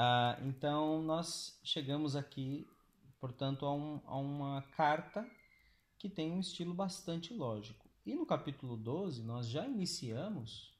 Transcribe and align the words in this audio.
Ah, 0.00 0.38
então, 0.44 1.02
nós 1.02 1.58
chegamos 1.64 2.14
aqui, 2.14 2.68
portanto, 3.18 3.66
a, 3.66 3.74
um, 3.74 4.00
a 4.06 4.16
uma 4.16 4.62
carta 4.76 5.28
que 5.98 6.08
tem 6.08 6.30
um 6.30 6.38
estilo 6.38 6.72
bastante 6.72 7.34
lógico. 7.34 7.90
E 8.06 8.14
no 8.14 8.24
capítulo 8.24 8.76
12, 8.76 9.24
nós 9.24 9.48
já 9.48 9.66
iniciamos 9.66 10.72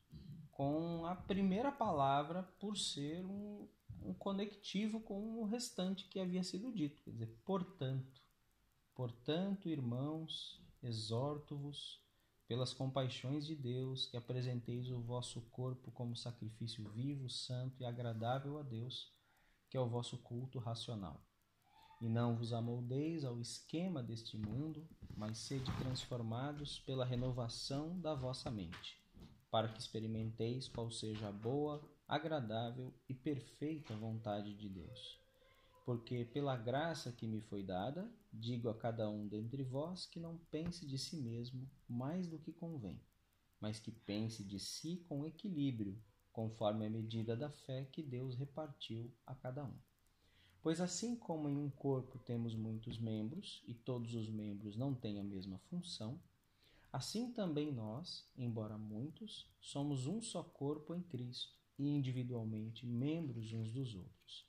com 0.52 1.04
a 1.04 1.16
primeira 1.16 1.72
palavra 1.72 2.44
por 2.60 2.78
ser 2.78 3.24
um, 3.24 3.66
um 4.04 4.14
conectivo 4.14 5.00
com 5.00 5.40
o 5.40 5.46
restante 5.46 6.04
que 6.04 6.20
havia 6.20 6.44
sido 6.44 6.70
dito. 6.70 7.02
Quer 7.02 7.10
dizer, 7.10 7.36
portanto. 7.44 8.22
Portanto, 8.94 9.68
irmãos, 9.68 10.62
exorto-vos 10.80 12.00
pelas 12.48 12.72
compaixões 12.72 13.46
de 13.46 13.54
Deus, 13.54 14.06
que 14.06 14.16
apresenteis 14.16 14.90
o 14.90 15.02
vosso 15.02 15.42
corpo 15.50 15.92
como 15.92 16.16
sacrifício 16.16 16.88
vivo, 16.88 17.28
santo 17.28 17.82
e 17.82 17.84
agradável 17.84 18.58
a 18.58 18.62
Deus, 18.62 19.12
que 19.68 19.76
é 19.76 19.80
o 19.80 19.88
vosso 19.88 20.16
culto 20.18 20.58
racional. 20.58 21.22
E 22.00 22.08
não 22.08 22.36
vos 22.36 22.54
amoldeis 22.54 23.22
ao 23.24 23.38
esquema 23.38 24.02
deste 24.02 24.38
mundo, 24.38 24.88
mas 25.14 25.36
sede 25.36 25.70
transformados 25.76 26.80
pela 26.80 27.04
renovação 27.04 28.00
da 28.00 28.14
vossa 28.14 28.50
mente, 28.50 28.98
para 29.50 29.68
que 29.68 29.78
experimenteis 29.78 30.68
qual 30.68 30.90
seja 30.90 31.28
a 31.28 31.32
boa, 31.32 31.86
agradável 32.08 32.94
e 33.06 33.12
perfeita 33.12 33.94
vontade 33.94 34.54
de 34.54 34.70
Deus 34.70 35.18
porque 35.88 36.26
pela 36.34 36.54
graça 36.54 37.10
que 37.10 37.26
me 37.26 37.40
foi 37.40 37.62
dada, 37.62 38.06
digo 38.38 38.68
a 38.68 38.74
cada 38.74 39.10
um 39.10 39.26
dentre 39.26 39.64
vós 39.64 40.06
que 40.06 40.20
não 40.20 40.38
pense 40.50 40.86
de 40.86 40.96
si 40.96 41.16
mesmo 41.16 41.68
mais 41.88 42.28
do 42.28 42.38
que 42.38 42.52
convém, 42.52 43.00
mas 43.60 43.80
que 43.80 43.90
pense 43.90 44.44
de 44.44 44.60
si 44.60 45.04
com 45.08 45.26
equilíbrio, 45.26 46.00
conforme 46.32 46.86
a 46.86 46.90
medida 46.90 47.36
da 47.36 47.50
fé 47.50 47.84
que 47.86 48.00
Deus 48.00 48.36
repartiu 48.36 49.12
a 49.26 49.34
cada 49.34 49.64
um. 49.64 49.74
Pois 50.62 50.80
assim 50.80 51.16
como 51.16 51.48
em 51.48 51.56
um 51.56 51.68
corpo 51.68 52.18
temos 52.20 52.54
muitos 52.54 52.96
membros, 52.98 53.62
e 53.66 53.74
todos 53.74 54.14
os 54.14 54.30
membros 54.30 54.76
não 54.76 54.94
têm 54.94 55.18
a 55.18 55.24
mesma 55.24 55.58
função, 55.70 56.20
assim 56.92 57.32
também 57.32 57.72
nós, 57.72 58.24
embora 58.36 58.78
muitos, 58.78 59.50
somos 59.60 60.06
um 60.06 60.22
só 60.22 60.44
corpo 60.44 60.94
em 60.94 61.02
Cristo 61.02 61.58
e 61.76 61.88
individualmente 61.88 62.86
membros 62.86 63.52
uns 63.52 63.72
dos 63.72 63.94
outros 63.94 64.48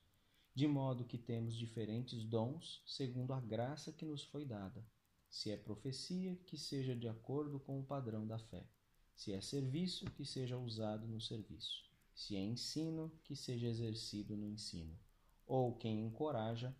de 0.59 0.67
modo 0.67 1.05
que 1.05 1.17
temos 1.17 1.55
diferentes 1.55 2.25
dons 2.25 2.83
segundo 2.85 3.31
a 3.31 3.39
graça 3.39 3.93
que 3.93 4.03
nos 4.03 4.25
foi 4.25 4.43
dada. 4.43 4.85
Se 5.29 5.51
é 5.51 5.55
profecia, 5.55 6.35
que 6.45 6.57
seja 6.57 6.93
de 6.93 7.07
acordo 7.07 7.61
com 7.61 7.79
o 7.79 7.85
padrão 7.85 8.27
da 8.27 8.37
fé. 8.37 8.67
Se 9.15 9.31
é 9.31 9.39
serviço, 9.39 10.03
que 10.11 10.25
seja 10.25 10.57
usado 10.57 11.07
no 11.07 11.21
serviço. 11.21 11.85
Se 12.13 12.35
é 12.35 12.41
ensino, 12.41 13.09
que 13.23 13.37
seja 13.37 13.67
exercido 13.67 14.35
no 14.35 14.49
ensino. 14.49 14.99
Ou 15.47 15.77
quem 15.77 16.05
encoraja, 16.05 16.75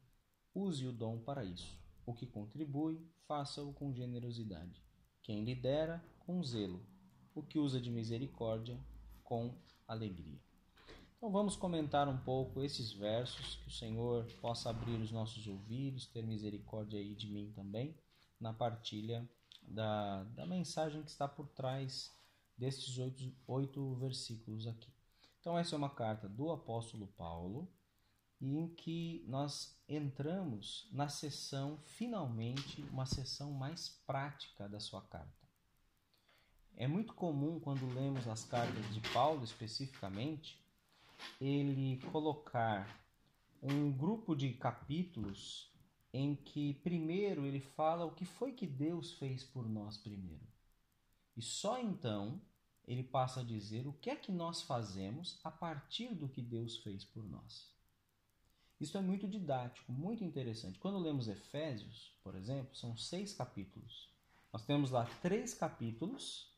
use 0.54 0.86
o 0.86 0.92
dom 0.92 1.18
para 1.18 1.46
isso. 1.46 1.80
O 2.06 2.14
que 2.14 2.28
contribui, 2.28 3.00
faça-o 3.30 3.72
com 3.72 3.94
generosidade. 3.94 4.84
Quem 5.24 5.46
lidera, 5.46 6.04
com 6.20 6.44
zelo. 6.44 6.86
O 7.34 7.42
que 7.42 7.58
usa 7.58 7.80
de 7.80 7.90
misericórdia, 7.90 8.78
com 9.24 9.58
alegria. 9.88 10.49
Então 11.20 11.30
vamos 11.34 11.58
comentar 11.58 12.08
um 12.08 12.18
pouco 12.18 12.64
esses 12.64 12.94
versos, 12.94 13.58
que 13.58 13.68
o 13.68 13.72
Senhor 13.72 14.26
possa 14.40 14.70
abrir 14.70 14.96
os 15.02 15.12
nossos 15.12 15.46
ouvidos, 15.48 16.06
ter 16.06 16.26
misericórdia 16.26 16.98
aí 16.98 17.14
de 17.14 17.28
mim 17.28 17.52
também, 17.52 17.94
na 18.40 18.54
partilha 18.54 19.30
da, 19.62 20.24
da 20.24 20.46
mensagem 20.46 21.04
que 21.04 21.10
está 21.10 21.28
por 21.28 21.50
trás 21.50 22.18
destes 22.58 22.98
oito, 22.98 23.36
oito 23.46 23.96
versículos 23.96 24.66
aqui. 24.66 24.94
Então 25.42 25.60
essa 25.60 25.76
é 25.76 25.78
uma 25.78 25.90
carta 25.90 26.30
do 26.30 26.52
apóstolo 26.52 27.08
Paulo, 27.08 27.70
em 28.40 28.74
que 28.76 29.26
nós 29.28 29.78
entramos 29.90 30.88
na 30.90 31.10
sessão, 31.10 31.82
finalmente, 31.84 32.82
uma 32.84 33.06
sessão 33.06 33.52
mais 33.52 33.90
prática 34.08 34.70
da 34.70 34.80
sua 34.80 35.02
carta. 35.02 35.50
É 36.78 36.88
muito 36.88 37.14
comum 37.14 37.60
quando 37.60 37.94
lemos 37.94 38.26
as 38.26 38.46
cartas 38.46 38.94
de 38.94 39.02
Paulo 39.12 39.44
especificamente, 39.44 40.58
ele 41.40 42.02
colocar 42.12 43.00
um 43.62 43.92
grupo 43.92 44.36
de 44.36 44.54
capítulos 44.54 45.72
em 46.14 46.36
que 46.36 46.74
primeiro 46.76 47.46
ele 47.46 47.60
fala 47.60 48.06
o 48.06 48.14
que 48.14 48.26
foi 48.26 48.52
que 48.52 48.66
Deus 48.66 49.14
fez 49.14 49.44
por 49.44 49.68
nós 49.68 49.98
primeiro. 49.98 50.48
E 51.36 51.42
só 51.42 51.80
então 51.80 52.42
ele 52.88 53.04
passa 53.04 53.42
a 53.42 53.44
dizer 53.44 53.88
o 53.88 53.94
que 53.94 54.10
é 54.10 54.16
que 54.16 54.32
nós 54.32 54.64
fazemos 54.64 55.40
a 55.44 55.52
partir 55.52 56.16
do 56.16 56.28
que 56.28 56.42
Deus 56.42 56.78
fez 56.78 57.06
por 57.06 57.24
nós. 57.24 57.72
Isso 58.80 58.98
é 58.98 59.02
muito 59.02 59.28
didático, 59.28 59.92
muito 59.92 60.24
interessante. 60.24 60.80
Quando 60.80 60.98
lemos 60.98 61.28
Efésios, 61.28 62.18
por 62.24 62.34
exemplo, 62.34 62.76
são 62.76 62.98
seis 62.98 63.34
capítulos. 63.34 64.10
Nós 64.52 64.66
temos 64.66 64.90
lá 64.90 65.06
três 65.22 65.54
capítulos 65.54 66.49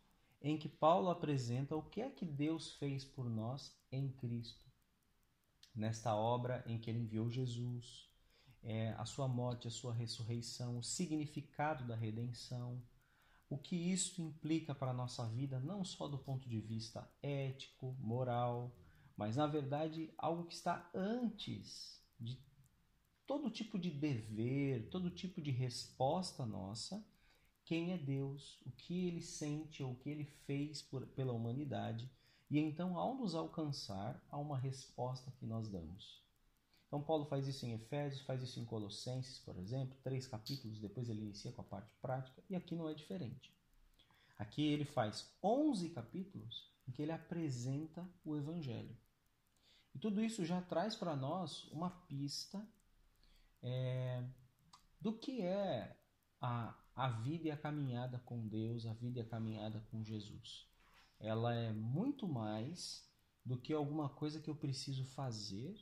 em 0.41 0.57
que 0.57 0.68
Paulo 0.68 1.09
apresenta 1.09 1.75
o 1.75 1.84
que 1.84 2.02
é 2.02 2.09
que 2.09 2.25
Deus 2.25 2.74
fez 2.74 3.06
por 3.06 3.29
nós 3.29 3.75
em 3.91 4.09
Cristo 4.09 4.72
nesta 5.75 6.16
obra 6.16 6.63
em 6.68 6.78
que 6.78 6.90
ele 6.90 7.00
enviou 7.00 7.29
Jesus, 7.29 8.09
é, 8.63 8.91
a 8.97 9.06
sua 9.06 9.28
morte, 9.28 9.68
a 9.68 9.72
sua 9.72 9.94
ressurreição, 9.94 10.78
o 10.78 10.84
significado 10.84 11.85
da 11.85 11.96
redenção, 11.96 12.81
o 13.50 13.57
que 13.57 13.75
isso 13.75 14.22
implica 14.22 14.74
para 14.74 14.91
a 14.91 14.94
nossa 14.94 15.28
vida, 15.28 15.59
não 15.59 15.84
só 15.84 16.07
do 16.07 16.18
ponto 16.18 16.47
de 16.47 16.59
vista 16.59 17.09
ético, 17.22 17.96
moral, 18.00 18.75
mas 19.18 19.35
na 19.35 19.47
verdade 19.47 20.13
algo 20.18 20.46
que 20.46 20.53
está 20.53 20.90
antes 20.94 22.02
de 22.19 22.40
todo 23.25 23.50
tipo 23.50 23.78
de 23.78 23.90
dever, 23.90 24.90
todo 24.90 25.09
tipo 25.09 25.41
de 25.41 25.52
resposta 25.52 26.46
nossa. 26.46 27.03
Quem 27.71 27.93
é 27.93 27.97
Deus, 27.97 28.59
o 28.65 28.71
que 28.71 29.07
ele 29.07 29.21
sente 29.21 29.81
ou 29.81 29.93
o 29.93 29.95
que 29.95 30.09
ele 30.09 30.25
fez 30.25 30.81
por, 30.81 31.07
pela 31.07 31.31
humanidade 31.31 32.11
e 32.49 32.59
então, 32.59 32.97
ao 32.97 33.15
nos 33.15 33.33
alcançar, 33.33 34.21
há 34.29 34.37
uma 34.37 34.57
resposta 34.57 35.31
que 35.39 35.45
nós 35.45 35.69
damos. 35.69 36.21
Então, 36.85 37.01
Paulo 37.01 37.23
faz 37.23 37.47
isso 37.47 37.65
em 37.65 37.71
Efésios, 37.71 38.23
faz 38.23 38.43
isso 38.43 38.59
em 38.59 38.65
Colossenses, 38.65 39.39
por 39.39 39.57
exemplo, 39.57 39.97
três 40.03 40.27
capítulos, 40.27 40.81
depois 40.81 41.09
ele 41.09 41.21
inicia 41.21 41.53
com 41.53 41.61
a 41.61 41.63
parte 41.63 41.95
prática, 42.01 42.43
e 42.49 42.57
aqui 42.57 42.75
não 42.75 42.89
é 42.89 42.93
diferente. 42.93 43.55
Aqui 44.37 44.67
ele 44.67 44.83
faz 44.83 45.33
11 45.41 45.91
capítulos 45.91 46.69
em 46.85 46.91
que 46.91 47.01
ele 47.01 47.13
apresenta 47.13 48.05
o 48.25 48.35
Evangelho. 48.35 48.97
E 49.95 49.97
tudo 49.97 50.21
isso 50.21 50.43
já 50.43 50.61
traz 50.61 50.93
para 50.93 51.15
nós 51.15 51.63
uma 51.71 51.89
pista 51.89 52.61
é, 53.63 54.21
do 54.99 55.13
que 55.13 55.41
é 55.41 55.95
a, 56.41 56.75
a 56.96 57.09
vida 57.09 57.47
e 57.47 57.52
a 57.52 57.57
caminhada 57.57 58.19
com 58.19 58.47
Deus, 58.47 58.85
a 58.85 58.94
vida 58.94 59.19
e 59.19 59.22
a 59.22 59.25
caminhada 59.25 59.79
com 59.91 60.03
Jesus 60.03 60.72
ela 61.22 61.53
é 61.53 61.72
muito 61.72 62.28
mais 62.28 63.07
do 63.46 63.57
que 63.57 63.74
alguma 63.74 64.09
coisa 64.09 64.41
que 64.41 64.50
eu 64.50 64.56
preciso 64.56 65.06
fazer, 65.06 65.79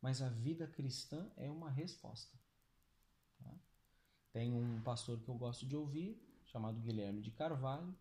mas 0.00 0.22
a 0.22 0.28
vida 0.28 0.66
cristã 0.66 1.30
é 1.36 1.50
uma 1.50 1.70
resposta. 1.70 2.38
Tá? 3.42 3.52
Tem 4.32 4.52
um 4.52 4.80
pastor 4.82 5.20
que 5.20 5.28
eu 5.28 5.34
gosto 5.34 5.66
de 5.66 5.76
ouvir, 5.76 6.20
chamado 6.46 6.80
Guilherme 6.80 7.20
de 7.20 7.30
Carvalho, 7.30 7.94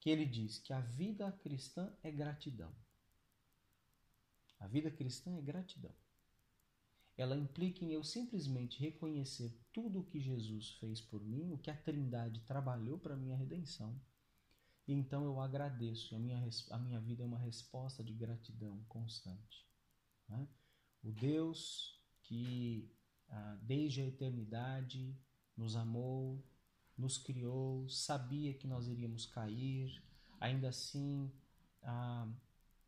que 0.00 0.08
ele 0.08 0.24
diz 0.24 0.58
que 0.58 0.72
a 0.72 0.80
vida 0.80 1.30
cristã 1.42 1.92
é 2.02 2.10
gratidão. 2.10 2.72
A 4.60 4.66
vida 4.66 4.90
cristã 4.90 5.36
é 5.36 5.42
gratidão. 5.42 5.94
Ela 7.18 7.36
implica 7.36 7.84
em 7.84 7.92
eu 7.92 8.02
simplesmente 8.02 8.80
reconhecer 8.80 9.52
tudo 9.72 10.00
o 10.00 10.04
que 10.04 10.20
Jesus 10.20 10.70
fez 10.80 11.00
por 11.00 11.22
mim, 11.22 11.52
o 11.52 11.58
que 11.58 11.70
a 11.70 11.76
Trindade 11.76 12.40
trabalhou 12.46 12.98
para 12.98 13.16
minha 13.16 13.36
redenção 13.36 14.00
e 14.88 14.94
então 14.94 15.22
eu 15.26 15.38
agradeço. 15.38 16.16
A 16.16 16.18
minha, 16.18 16.42
a 16.70 16.78
minha 16.78 16.98
vida 16.98 17.22
é 17.22 17.26
uma 17.26 17.38
resposta 17.38 18.02
de 18.02 18.14
gratidão 18.14 18.82
constante. 18.88 19.66
Né? 20.26 20.48
O 21.04 21.12
Deus 21.12 22.00
que 22.22 22.90
ah, 23.28 23.58
desde 23.62 24.00
a 24.00 24.06
eternidade 24.06 25.14
nos 25.54 25.76
amou, 25.76 26.42
nos 26.96 27.18
criou, 27.18 27.86
sabia 27.88 28.54
que 28.54 28.66
nós 28.66 28.88
iríamos 28.88 29.26
cair, 29.26 30.02
ainda 30.40 30.70
assim 30.70 31.30
ah, 31.82 32.26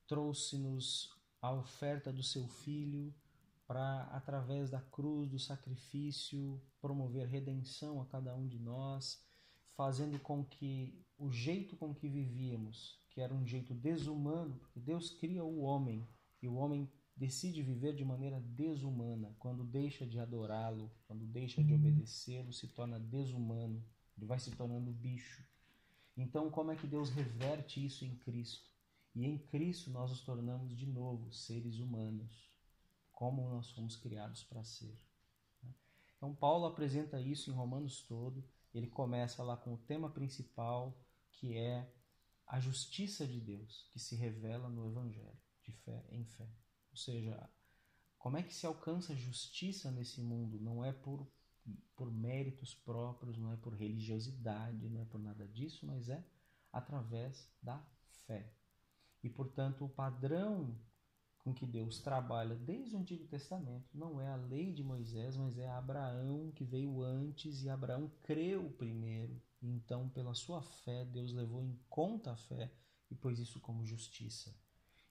trouxe-nos 0.07 1.15
a 1.43 1.53
oferta 1.53 2.11
do 2.11 2.23
seu 2.23 2.49
Filho 2.49 3.15
para, 3.71 4.03
através 4.11 4.69
da 4.69 4.81
cruz, 4.81 5.31
do 5.31 5.39
sacrifício, 5.39 6.61
promover 6.81 7.29
redenção 7.29 8.03
a 8.03 8.07
cada 8.07 8.35
um 8.35 8.49
de 8.49 8.59
nós 8.59 9.25
fazendo 9.77 10.19
com 10.19 10.45
que 10.45 11.01
o 11.17 11.31
jeito 11.31 11.77
com 11.77 11.95
que 11.95 12.09
vivíamos, 12.09 13.01
que 13.11 13.21
era 13.21 13.33
um 13.33 13.47
jeito 13.47 13.73
desumano, 13.73 14.57
porque 14.57 14.81
Deus 14.81 15.11
cria 15.11 15.45
o 15.45 15.61
homem 15.61 16.05
e 16.43 16.49
o 16.49 16.55
homem 16.57 16.91
decide 17.17 17.63
viver 17.63 17.95
de 17.95 18.05
maneira 18.05 18.41
desumana, 18.41 19.37
quando 19.39 19.63
deixa 19.63 20.05
de 20.05 20.19
adorá-lo, 20.19 20.91
quando 21.07 21.25
deixa 21.25 21.63
de 21.63 21.73
obedecê-lo, 21.73 22.53
se 22.53 22.67
torna 22.67 22.99
desumano, 22.99 23.85
ele 24.17 24.27
vai 24.27 24.41
se 24.41 24.51
tornando 24.51 24.91
bicho. 24.91 25.47
Então, 26.17 26.51
como 26.51 26.73
é 26.73 26.77
que 26.77 26.89
Deus 26.89 27.09
reverte 27.09 27.87
isso 27.87 28.05
em 28.05 28.17
Cristo? 28.17 28.69
E 29.15 29.25
em 29.25 29.39
Cristo 29.39 29.93
nós 29.93 30.11
nos 30.11 30.23
tornamos 30.23 30.77
de 30.77 30.87
novo 30.87 31.33
seres 31.33 31.79
humanos, 31.79 32.50
como 33.21 33.47
nós 33.51 33.71
fomos 33.73 33.97
criados 33.97 34.43
para 34.45 34.65
ser. 34.65 34.99
Né? 35.63 35.75
Então, 36.17 36.35
Paulo 36.35 36.65
apresenta 36.65 37.21
isso 37.21 37.51
em 37.51 37.53
Romanos 37.53 38.03
todo. 38.05 38.43
Ele 38.73 38.87
começa 38.87 39.43
lá 39.43 39.59
com 39.59 39.75
o 39.75 39.77
tema 39.77 40.09
principal, 40.09 40.99
que 41.31 41.55
é 41.55 41.93
a 42.47 42.59
justiça 42.59 43.27
de 43.27 43.39
Deus, 43.39 43.87
que 43.93 43.99
se 43.99 44.17
revela 44.17 44.71
no 44.71 44.87
Evangelho, 44.87 45.39
de 45.61 45.71
fé 45.71 46.03
em 46.11 46.25
fé. 46.25 46.49
Ou 46.91 46.97
seja, 46.97 47.47
como 48.19 48.39
é 48.39 48.43
que 48.43 48.55
se 48.55 48.65
alcança 48.65 49.15
justiça 49.15 49.91
nesse 49.91 50.23
mundo? 50.23 50.59
Não 50.59 50.83
é 50.83 50.91
por, 50.91 51.31
por 51.95 52.11
méritos 52.11 52.75
próprios, 52.75 53.37
não 53.37 53.53
é 53.53 53.57
por 53.59 53.75
religiosidade, 53.75 54.89
não 54.89 55.03
é 55.03 55.05
por 55.05 55.21
nada 55.21 55.47
disso, 55.47 55.85
mas 55.85 56.09
é 56.09 56.25
através 56.73 57.53
da 57.63 57.87
fé. 58.27 58.51
E, 59.23 59.29
portanto, 59.29 59.85
o 59.85 59.91
padrão 59.91 60.75
com 61.51 61.55
que 61.55 61.67
Deus 61.67 61.99
trabalha 61.99 62.55
desde 62.55 62.95
o 62.95 62.99
Antigo 62.99 63.27
Testamento 63.27 63.91
não 63.93 64.21
é 64.21 64.29
a 64.29 64.37
lei 64.37 64.73
de 64.73 64.85
Moisés, 64.85 65.37
mas 65.37 65.59
é 65.59 65.69
Abraão 65.69 66.53
que 66.55 66.65
veio 66.65 67.03
antes 67.03 67.63
e 67.63 67.69
Abraão 67.69 68.11
creu 68.23 68.71
primeiro. 68.79 69.41
Então, 69.61 70.09
pela 70.09 70.33
sua 70.33 70.63
fé, 70.63 71.05
Deus 71.05 71.33
levou 71.33 71.63
em 71.63 71.77
conta 71.89 72.33
a 72.33 72.37
fé 72.37 72.73
e 73.11 73.17
pôs 73.17 73.41
isso 73.41 73.59
como 73.61 73.85
justiça. 73.85 74.55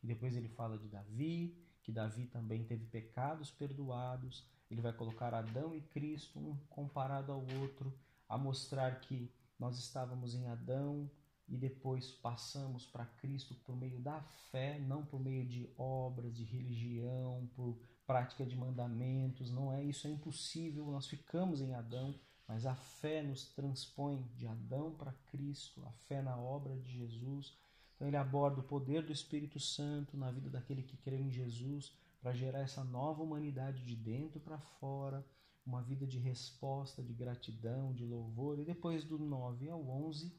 E 0.02 0.08
depois 0.08 0.36
ele 0.36 0.48
fala 0.48 0.78
de 0.78 0.88
Davi, 0.88 1.58
que 1.84 1.92
Davi 1.92 2.26
também 2.26 2.64
teve 2.64 2.86
pecados 2.86 3.52
perdoados. 3.52 4.48
Ele 4.72 4.82
vai 4.82 4.94
colocar 4.94 5.34
Adão 5.34 5.76
e 5.76 5.82
Cristo 5.82 6.40
um 6.40 6.56
comparado 6.70 7.34
ao 7.34 7.44
outro, 7.60 7.94
a 8.30 8.38
mostrar 8.38 9.02
que 9.02 9.30
nós 9.60 9.78
estávamos 9.78 10.34
em 10.34 10.48
Adão, 10.48 11.12
e 11.50 11.58
depois 11.58 12.12
passamos 12.12 12.86
para 12.86 13.06
Cristo 13.06 13.56
por 13.66 13.76
meio 13.76 14.00
da 14.00 14.22
fé, 14.52 14.80
não 14.80 15.04
por 15.04 15.20
meio 15.20 15.46
de 15.46 15.70
obras, 15.78 16.36
de 16.36 16.44
religião, 16.44 17.50
por 17.56 17.78
prática 18.06 18.46
de 18.46 18.56
mandamentos, 18.56 19.52
não 19.52 19.74
é 19.74 19.84
isso, 19.84 20.08
é 20.08 20.12
impossível. 20.12 20.86
Nós 20.86 21.08
ficamos 21.08 21.62
em 21.62 21.74
Adão, 21.74 22.16
mas 22.48 22.66
a 22.66 22.76
fé 22.76 23.22
nos 23.22 23.46
transpõe 23.54 24.24
de 24.36 24.48
Adão 24.48 24.92
para 24.92 25.14
Cristo, 25.32 25.86
a 25.86 25.92
fé 25.92 26.22
na 26.22 26.38
obra 26.38 26.76
de 26.78 26.92
Jesus. 26.92 27.58
Então 27.96 28.08
ele 28.08 28.18
aborda 28.18 28.62
o 28.62 28.64
poder 28.64 29.06
do 29.06 29.12
Espírito 29.12 29.60
Santo 29.60 30.16
na 30.18 30.32
vida 30.32 30.50
daquele 30.50 30.84
que 30.84 30.98
crê 30.98 31.18
em 31.18 31.32
Jesus 31.32 31.94
para 32.22 32.34
gerar 32.34 32.60
essa 32.60 32.84
nova 32.84 33.24
humanidade 33.24 33.84
de 33.86 33.96
dentro 33.96 34.40
para 34.40 34.60
fora, 34.60 35.26
uma 35.66 35.82
vida 35.82 36.06
de 36.06 36.18
resposta, 36.18 37.04
de 37.04 37.14
gratidão, 37.14 37.94
de 37.94 38.06
louvor. 38.06 38.60
E 38.60 38.66
depois 38.66 39.04
do 39.04 39.18
9 39.18 39.70
ao 39.70 39.82
11, 39.88 40.34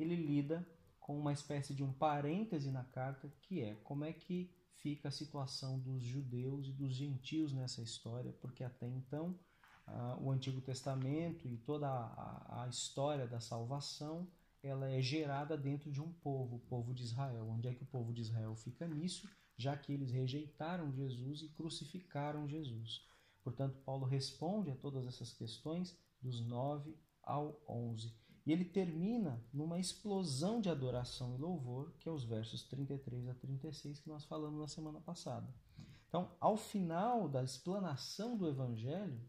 ele 0.00 0.16
lida 0.16 0.66
com 0.98 1.18
uma 1.18 1.32
espécie 1.32 1.74
de 1.74 1.82
um 1.82 1.92
parêntese 1.92 2.70
na 2.70 2.84
carta, 2.84 3.32
que 3.42 3.60
é 3.60 3.74
como 3.82 4.04
é 4.04 4.12
que 4.12 4.50
fica 4.74 5.08
a 5.08 5.12
situação 5.12 5.78
dos 5.78 6.02
judeus 6.02 6.68
e 6.68 6.72
dos 6.72 6.94
gentios 6.94 7.52
nessa 7.52 7.82
história, 7.82 8.32
porque 8.40 8.64
até 8.64 8.86
então 8.86 9.38
uh, 9.86 10.22
o 10.22 10.30
Antigo 10.30 10.60
Testamento 10.60 11.46
e 11.48 11.56
toda 11.58 11.88
a, 11.88 12.64
a, 12.64 12.68
história 12.68 13.26
da 13.26 13.40
salvação 13.40 14.26
ela 14.62 14.90
é 14.90 15.00
gerada 15.00 15.56
dentro 15.56 15.90
de 15.90 16.00
um 16.00 16.12
povo, 16.12 16.56
o 16.56 16.60
povo 16.60 16.94
de 16.94 17.02
Israel. 17.02 17.48
Onde 17.48 17.68
é 17.68 17.74
que 17.74 17.82
o 17.82 17.86
povo 17.86 18.12
de 18.12 18.20
Israel 18.20 18.54
fica 18.54 18.86
nisso? 18.86 19.28
Já 19.56 19.76
que 19.76 19.92
eles 19.92 20.10
rejeitaram 20.10 20.92
Jesus 20.92 21.42
e 21.42 21.48
crucificaram 21.48 22.46
Jesus. 22.46 23.06
Portanto, 23.42 23.78
Paulo 23.84 24.04
responde 24.06 24.70
a 24.70 24.76
todas 24.76 25.06
essas 25.06 25.32
questões 25.32 25.98
dos 26.20 26.40
9 26.46 26.94
ao 27.22 27.58
11. 27.66 28.14
E 28.50 28.52
ele 28.52 28.64
termina 28.64 29.40
numa 29.52 29.78
explosão 29.78 30.60
de 30.60 30.68
adoração 30.68 31.36
e 31.36 31.38
louvor, 31.38 31.92
que 32.00 32.08
é 32.08 32.12
os 32.12 32.24
versos 32.24 32.64
33 32.64 33.28
a 33.28 33.34
36 33.34 34.00
que 34.00 34.08
nós 34.08 34.24
falamos 34.24 34.58
na 34.58 34.66
semana 34.66 35.00
passada. 35.00 35.48
Então, 36.08 36.34
ao 36.40 36.56
final 36.56 37.28
da 37.28 37.44
explanação 37.44 38.36
do 38.36 38.48
evangelho, 38.48 39.20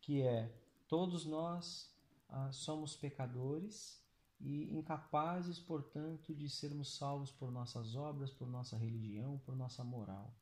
que 0.00 0.22
é 0.22 0.56
todos 0.86 1.26
nós 1.26 1.92
ah, 2.28 2.52
somos 2.52 2.94
pecadores 2.94 4.00
e 4.40 4.72
incapazes, 4.72 5.58
portanto, 5.58 6.32
de 6.32 6.48
sermos 6.48 6.96
salvos 6.96 7.32
por 7.32 7.50
nossas 7.50 7.96
obras, 7.96 8.30
por 8.30 8.46
nossa 8.46 8.76
religião, 8.76 9.40
por 9.44 9.56
nossa 9.56 9.82
moral. 9.82 10.32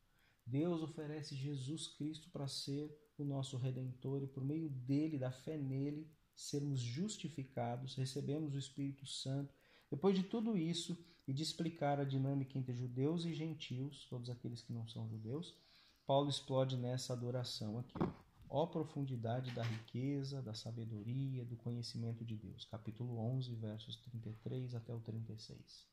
Deus 0.45 0.83
oferece 0.83 1.35
Jesus 1.35 1.87
Cristo 1.87 2.29
para 2.29 2.47
ser 2.47 2.95
o 3.17 3.23
nosso 3.23 3.57
redentor 3.57 4.21
e 4.21 4.27
por 4.27 4.43
meio 4.45 4.69
dele, 4.69 5.17
da 5.17 5.31
fé 5.31 5.57
nele, 5.57 6.07
sermos 6.35 6.79
justificados, 6.79 7.95
recebemos 7.95 8.53
o 8.53 8.59
Espírito 8.59 9.05
Santo. 9.05 9.53
Depois 9.89 10.15
de 10.15 10.23
tudo 10.23 10.57
isso 10.57 10.97
e 11.27 11.33
de 11.33 11.41
explicar 11.41 11.99
a 11.99 12.03
dinâmica 12.03 12.57
entre 12.57 12.75
judeus 12.75 13.25
e 13.25 13.33
gentios, 13.33 14.05
todos 14.09 14.29
aqueles 14.29 14.61
que 14.61 14.73
não 14.73 14.87
são 14.87 15.07
judeus, 15.09 15.55
Paulo 16.05 16.29
explode 16.29 16.77
nessa 16.77 17.13
adoração 17.13 17.79
aqui. 17.79 17.97
Ó 18.47 18.67
profundidade 18.67 19.51
da 19.51 19.63
riqueza, 19.63 20.41
da 20.41 20.53
sabedoria, 20.53 21.43
do 21.43 21.55
conhecimento 21.55 22.23
de 22.23 22.35
Deus. 22.35 22.65
Capítulo 22.65 23.17
11, 23.17 23.55
versos 23.55 23.95
33 23.97 24.75
até 24.75 24.93
o 24.93 24.99
36. 24.99 25.87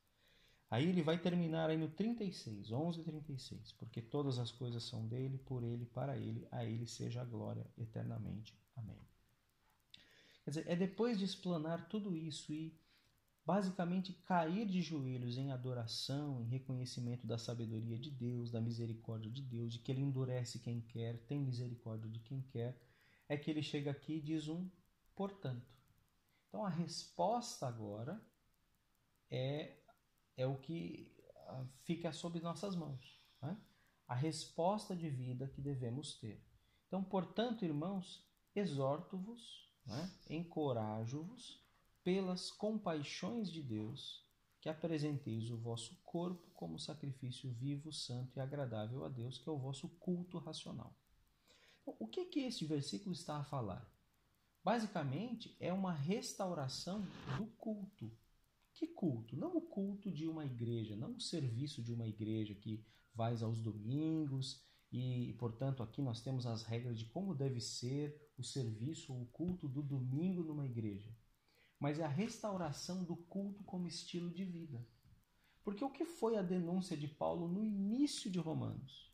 Aí 0.69 0.87
ele 0.87 1.01
vai 1.01 1.17
terminar 1.17 1.69
aí 1.69 1.77
no 1.77 1.87
36, 1.87 2.71
11 2.71 3.01
e 3.01 3.03
36. 3.03 3.71
Porque 3.73 4.01
todas 4.01 4.39
as 4.39 4.51
coisas 4.51 4.83
são 4.83 5.07
dele, 5.07 5.37
por 5.37 5.63
ele, 5.63 5.85
para 5.85 6.17
ele, 6.17 6.47
a 6.51 6.63
ele 6.63 6.87
seja 6.87 7.21
a 7.21 7.25
glória 7.25 7.65
eternamente. 7.77 8.55
Amém. 8.75 9.12
Quer 10.43 10.49
dizer, 10.51 10.67
é 10.67 10.75
depois 10.75 11.17
de 11.17 11.25
explanar 11.25 11.87
tudo 11.87 12.15
isso 12.15 12.51
e 12.51 12.77
basicamente 13.45 14.13
cair 14.13 14.65
de 14.65 14.81
joelhos 14.81 15.37
em 15.37 15.51
adoração, 15.51 16.41
em 16.41 16.47
reconhecimento 16.47 17.27
da 17.27 17.37
sabedoria 17.37 17.97
de 17.97 18.09
Deus, 18.09 18.51
da 18.51 18.61
misericórdia 18.61 19.31
de 19.31 19.41
Deus, 19.41 19.73
de 19.73 19.79
que 19.79 19.91
ele 19.91 20.01
endurece 20.01 20.59
quem 20.59 20.81
quer, 20.81 21.17
tem 21.25 21.39
misericórdia 21.39 22.09
de 22.09 22.19
quem 22.19 22.41
quer, 22.41 22.81
é 23.27 23.37
que 23.37 23.49
ele 23.49 23.61
chega 23.61 23.91
aqui 23.91 24.15
e 24.15 24.21
diz 24.21 24.47
um 24.47 24.69
portanto. 25.15 25.73
Então 26.47 26.65
a 26.65 26.69
resposta 26.69 27.67
agora 27.67 28.21
é, 29.29 29.77
é 30.37 30.45
o 30.45 30.57
que 30.57 31.11
ah, 31.47 31.65
fica 31.83 32.11
sob 32.11 32.39
nossas 32.39 32.75
mãos. 32.75 33.19
Né? 33.41 33.57
A 34.07 34.15
resposta 34.15 34.95
de 34.95 35.09
vida 35.09 35.47
que 35.47 35.61
devemos 35.61 36.15
ter. 36.15 36.41
Então, 36.87 37.03
portanto, 37.03 37.65
irmãos, 37.65 38.23
exorto-vos 38.55 39.72
né? 39.85 40.11
encorajo-vos 40.29 41.61
pelas 42.03 42.51
compaixões 42.51 43.51
de 43.51 43.61
Deus 43.61 44.23
que 44.59 44.69
apresenteis 44.69 45.49
o 45.51 45.57
vosso 45.57 45.99
corpo 46.03 46.49
como 46.53 46.79
sacrifício 46.79 47.51
vivo, 47.51 47.91
santo 47.91 48.37
e 48.37 48.39
agradável 48.39 49.03
a 49.03 49.09
Deus, 49.09 49.37
que 49.37 49.49
é 49.49 49.51
o 49.51 49.57
vosso 49.57 49.89
culto 49.99 50.37
racional. 50.37 50.95
Então, 51.81 51.95
o 51.99 52.07
que 52.07 52.25
que 52.25 52.39
este 52.39 52.65
versículo 52.65 53.11
está 53.11 53.37
a 53.37 53.43
falar? 53.43 53.85
Basicamente, 54.63 55.53
é 55.59 55.73
uma 55.73 55.91
restauração 55.91 57.05
do 57.37 57.45
culto. 57.57 58.09
Que 58.73 58.87
culto? 58.87 59.35
Não 59.35 59.57
o 59.57 59.61
culto 59.61 60.09
de 60.09 60.27
uma 60.27 60.45
igreja, 60.45 60.95
não 60.95 61.15
o 61.15 61.19
serviço 61.19 61.83
de 61.83 61.91
uma 61.93 62.07
igreja 62.07 62.55
que 62.55 62.81
vais 63.13 63.43
aos 63.43 63.59
domingos 63.59 64.63
e, 64.91 65.33
portanto, 65.37 65.83
aqui 65.83 66.01
nós 66.01 66.21
temos 66.21 66.45
as 66.45 66.63
regras 66.63 66.97
de 66.97 67.05
como 67.05 67.35
deve 67.35 67.59
ser 67.59 68.22
o 68.37 68.43
serviço 68.43 69.13
ou 69.13 69.21
o 69.21 69.25
culto 69.27 69.67
do 69.67 69.81
domingo 69.81 70.43
numa 70.43 70.65
igreja, 70.65 71.09
mas 71.79 71.99
é 71.99 72.03
a 72.03 72.07
restauração 72.07 73.03
do 73.03 73.15
culto 73.15 73.63
como 73.63 73.87
estilo 73.87 74.29
de 74.29 74.43
vida. 74.43 74.85
Porque 75.63 75.83
o 75.83 75.89
que 75.89 76.05
foi 76.05 76.37
a 76.37 76.41
denúncia 76.41 76.97
de 76.97 77.07
Paulo 77.07 77.47
no 77.47 77.63
início 77.63 78.29
de 78.29 78.39
Romanos? 78.39 79.11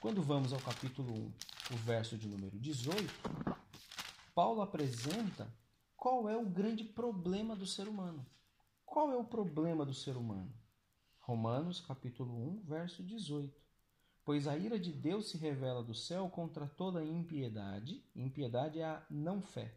Quando 0.00 0.22
vamos 0.22 0.52
ao 0.52 0.60
capítulo 0.60 1.12
1, 1.12 1.74
o 1.74 1.76
verso 1.78 2.18
de 2.18 2.28
número 2.28 2.58
18, 2.58 2.96
Paulo 4.34 4.60
apresenta 4.60 5.50
qual 5.96 6.28
é 6.28 6.36
o 6.36 6.44
grande 6.44 6.84
problema 6.84 7.56
do 7.56 7.66
ser 7.66 7.88
humano. 7.88 8.26
Qual 8.84 9.10
é 9.10 9.16
o 9.16 9.24
problema 9.24 9.84
do 9.84 9.94
ser 9.94 10.16
humano? 10.16 10.52
Romanos 11.20 11.80
capítulo 11.80 12.32
1, 12.58 12.62
verso 12.64 13.02
18. 13.02 13.65
Pois 14.26 14.48
a 14.48 14.58
ira 14.58 14.76
de 14.76 14.92
Deus 14.92 15.30
se 15.30 15.38
revela 15.38 15.84
do 15.84 15.94
céu 15.94 16.28
contra 16.28 16.66
toda 16.66 17.04
impiedade. 17.04 18.04
Impiedade 18.12 18.80
é 18.80 18.84
a 18.84 19.06
não-fé. 19.08 19.72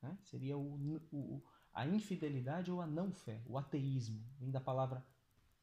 Né? 0.00 0.16
Seria 0.22 0.56
o, 0.56 1.00
o, 1.10 1.42
a 1.74 1.84
infidelidade 1.88 2.70
ou 2.70 2.80
a 2.80 2.86
não-fé, 2.86 3.42
o 3.48 3.58
ateísmo. 3.58 4.24
Vem 4.38 4.48
da 4.48 4.60
palavra 4.60 5.04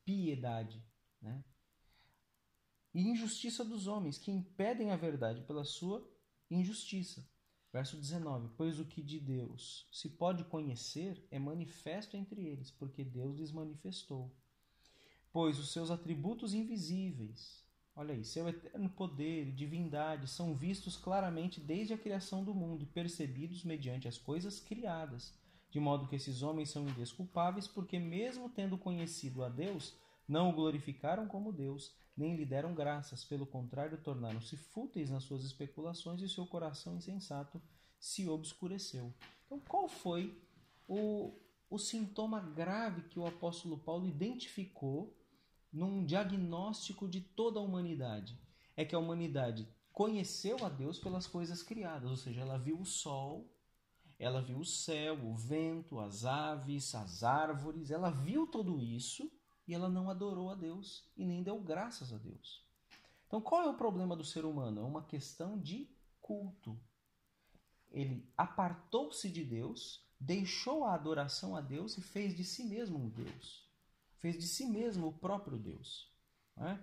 piedade. 0.03 0.83
Né? 1.21 1.41
E 2.93 3.07
injustiça 3.07 3.63
dos 3.63 3.87
homens, 3.87 4.17
que 4.17 4.29
impedem 4.29 4.91
a 4.91 4.97
verdade 4.97 5.43
pela 5.43 5.63
sua 5.63 6.05
injustiça. 6.51 7.25
Verso 7.71 7.95
19: 7.95 8.49
Pois 8.57 8.77
o 8.77 8.83
que 8.83 9.01
de 9.01 9.21
Deus 9.21 9.87
se 9.89 10.09
pode 10.09 10.43
conhecer 10.43 11.25
é 11.31 11.39
manifesto 11.39 12.17
entre 12.17 12.45
eles, 12.45 12.71
porque 12.71 13.05
Deus 13.05 13.37
lhes 13.37 13.53
manifestou. 13.53 14.35
Pois 15.31 15.57
os 15.57 15.71
seus 15.71 15.89
atributos 15.89 16.53
invisíveis, 16.53 17.65
Olha 17.99 18.13
aí, 18.13 18.23
seu 18.23 18.47
eterno 18.47 18.87
poder 18.91 19.47
e 19.47 19.51
divindade 19.51 20.27
são 20.27 20.53
vistos 20.53 20.95
claramente 20.95 21.59
desde 21.59 21.95
a 21.95 21.97
criação 21.97 22.43
do 22.43 22.53
mundo 22.53 22.83
e 22.83 22.85
percebidos 22.85 23.63
mediante 23.63 24.07
as 24.07 24.19
coisas 24.19 24.59
criadas, 24.59 25.33
de 25.71 25.79
modo 25.79 26.07
que 26.07 26.15
esses 26.15 26.43
homens 26.43 26.69
são 26.69 26.87
indesculpáveis, 26.87 27.67
porque, 27.67 27.97
mesmo 27.97 28.51
tendo 28.51 28.77
conhecido 28.77 29.43
a 29.43 29.49
Deus, 29.49 29.95
não 30.27 30.51
o 30.51 30.53
glorificaram 30.53 31.27
como 31.27 31.51
Deus, 31.51 31.91
nem 32.15 32.35
lhe 32.35 32.45
deram 32.45 32.75
graças, 32.75 33.25
pelo 33.25 33.47
contrário, 33.47 33.97
tornaram-se 33.97 34.55
fúteis 34.55 35.09
nas 35.09 35.23
suas 35.23 35.43
especulações 35.43 36.21
e 36.21 36.29
seu 36.29 36.45
coração 36.45 36.95
insensato 36.95 37.59
se 37.99 38.29
obscureceu. 38.29 39.11
Então, 39.47 39.59
qual 39.59 39.89
foi 39.89 40.39
o, 40.87 41.33
o 41.67 41.79
sintoma 41.79 42.39
grave 42.39 43.09
que 43.09 43.17
o 43.17 43.25
apóstolo 43.25 43.75
Paulo 43.75 44.05
identificou 44.05 45.16
num 45.77 46.03
diagnóstico 46.03 47.07
de 47.07 47.21
toda 47.21 47.59
a 47.59 47.63
humanidade? 47.63 48.37
É 48.75 48.83
que 48.83 48.95
a 48.95 48.99
humanidade 48.99 49.67
conheceu 49.93 50.63
a 50.65 50.69
Deus 50.69 50.99
pelas 50.99 51.27
coisas 51.27 51.61
criadas, 51.63 52.09
ou 52.09 52.17
seja, 52.17 52.41
ela 52.41 52.57
viu 52.57 52.79
o 52.79 52.85
sol, 52.85 53.49
ela 54.19 54.41
viu 54.41 54.57
o 54.57 54.65
céu, 54.65 55.15
o 55.23 55.35
vento, 55.35 55.99
as 55.99 56.25
aves, 56.25 56.95
as 56.95 57.23
árvores, 57.23 57.91
ela 57.91 58.09
viu 58.09 58.47
tudo 58.47 58.81
isso 58.81 59.31
e 59.67 59.73
ela 59.73 59.89
não 59.89 60.09
adorou 60.09 60.49
a 60.49 60.55
Deus 60.55 61.03
e 61.15 61.25
nem 61.25 61.43
deu 61.43 61.59
graças 61.59 62.11
a 62.11 62.17
Deus. 62.17 62.65
Então, 63.27 63.41
qual 63.41 63.63
é 63.63 63.69
o 63.69 63.77
problema 63.77 64.15
do 64.15 64.23
ser 64.23 64.45
humano? 64.45 64.81
É 64.81 64.83
uma 64.83 65.03
questão 65.03 65.59
de 65.59 65.87
culto. 66.21 66.79
Ele 67.91 68.27
apartou-se 68.35 69.29
de 69.29 69.43
Deus, 69.43 70.03
deixou 70.19 70.85
a 70.85 70.93
adoração 70.93 71.55
a 71.55 71.61
Deus 71.61 71.97
e 71.97 72.01
fez 72.01 72.35
de 72.35 72.43
si 72.43 72.63
mesmo 72.63 72.97
um 72.97 73.09
Deus. 73.09 73.66
Fez 74.19 74.37
de 74.37 74.47
si 74.47 74.65
mesmo 74.65 75.07
o 75.07 75.13
próprio 75.13 75.57
Deus. 75.57 76.11
É? 76.57 76.77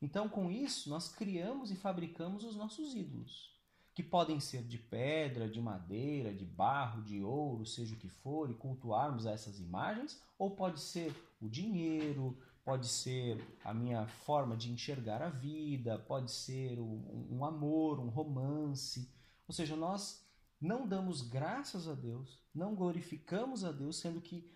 Então, 0.00 0.28
com 0.28 0.50
isso, 0.50 0.88
nós 0.88 1.08
criamos 1.08 1.70
e 1.70 1.76
fabricamos 1.76 2.44
os 2.44 2.56
nossos 2.56 2.94
ídolos 2.94 3.56
que 3.96 4.02
podem 4.02 4.38
ser 4.38 4.62
de 4.62 4.76
pedra, 4.76 5.48
de 5.48 5.58
madeira, 5.58 6.30
de 6.30 6.44
barro, 6.44 7.02
de 7.02 7.22
ouro, 7.22 7.64
seja 7.64 7.94
o 7.94 7.98
que 7.98 8.10
for, 8.10 8.50
e 8.50 8.54
cultuarmos 8.54 9.24
essas 9.24 9.58
imagens, 9.58 10.20
ou 10.38 10.50
pode 10.50 10.80
ser 10.80 11.16
o 11.40 11.48
dinheiro, 11.48 12.38
pode 12.62 12.88
ser 12.88 13.42
a 13.64 13.72
minha 13.72 14.06
forma 14.06 14.54
de 14.54 14.70
enxergar 14.70 15.22
a 15.22 15.30
vida, 15.30 15.98
pode 15.98 16.30
ser 16.30 16.78
um, 16.78 17.38
um 17.38 17.42
amor, 17.42 17.98
um 17.98 18.10
romance. 18.10 19.10
Ou 19.48 19.54
seja, 19.54 19.74
nós 19.74 20.22
não 20.60 20.86
damos 20.86 21.22
graças 21.22 21.88
a 21.88 21.94
Deus, 21.94 22.38
não 22.54 22.74
glorificamos 22.74 23.64
a 23.64 23.72
Deus, 23.72 23.96
sendo 23.96 24.20
que 24.20 24.46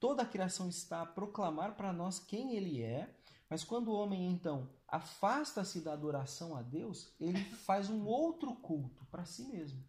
toda 0.00 0.22
a 0.22 0.26
criação 0.26 0.68
está 0.68 1.02
a 1.02 1.06
proclamar 1.06 1.76
para 1.76 1.92
nós 1.92 2.18
quem 2.18 2.56
Ele 2.56 2.82
é, 2.82 3.14
mas 3.48 3.64
quando 3.64 3.88
o 3.88 3.94
homem 3.94 4.30
então 4.30 4.68
afasta-se 4.86 5.80
da 5.80 5.92
adoração 5.92 6.56
a 6.56 6.62
Deus, 6.62 7.14
ele 7.20 7.42
faz 7.44 7.90
um 7.90 8.06
outro 8.06 8.54
culto 8.54 9.04
para 9.10 9.24
si 9.24 9.44
mesmo. 9.44 9.82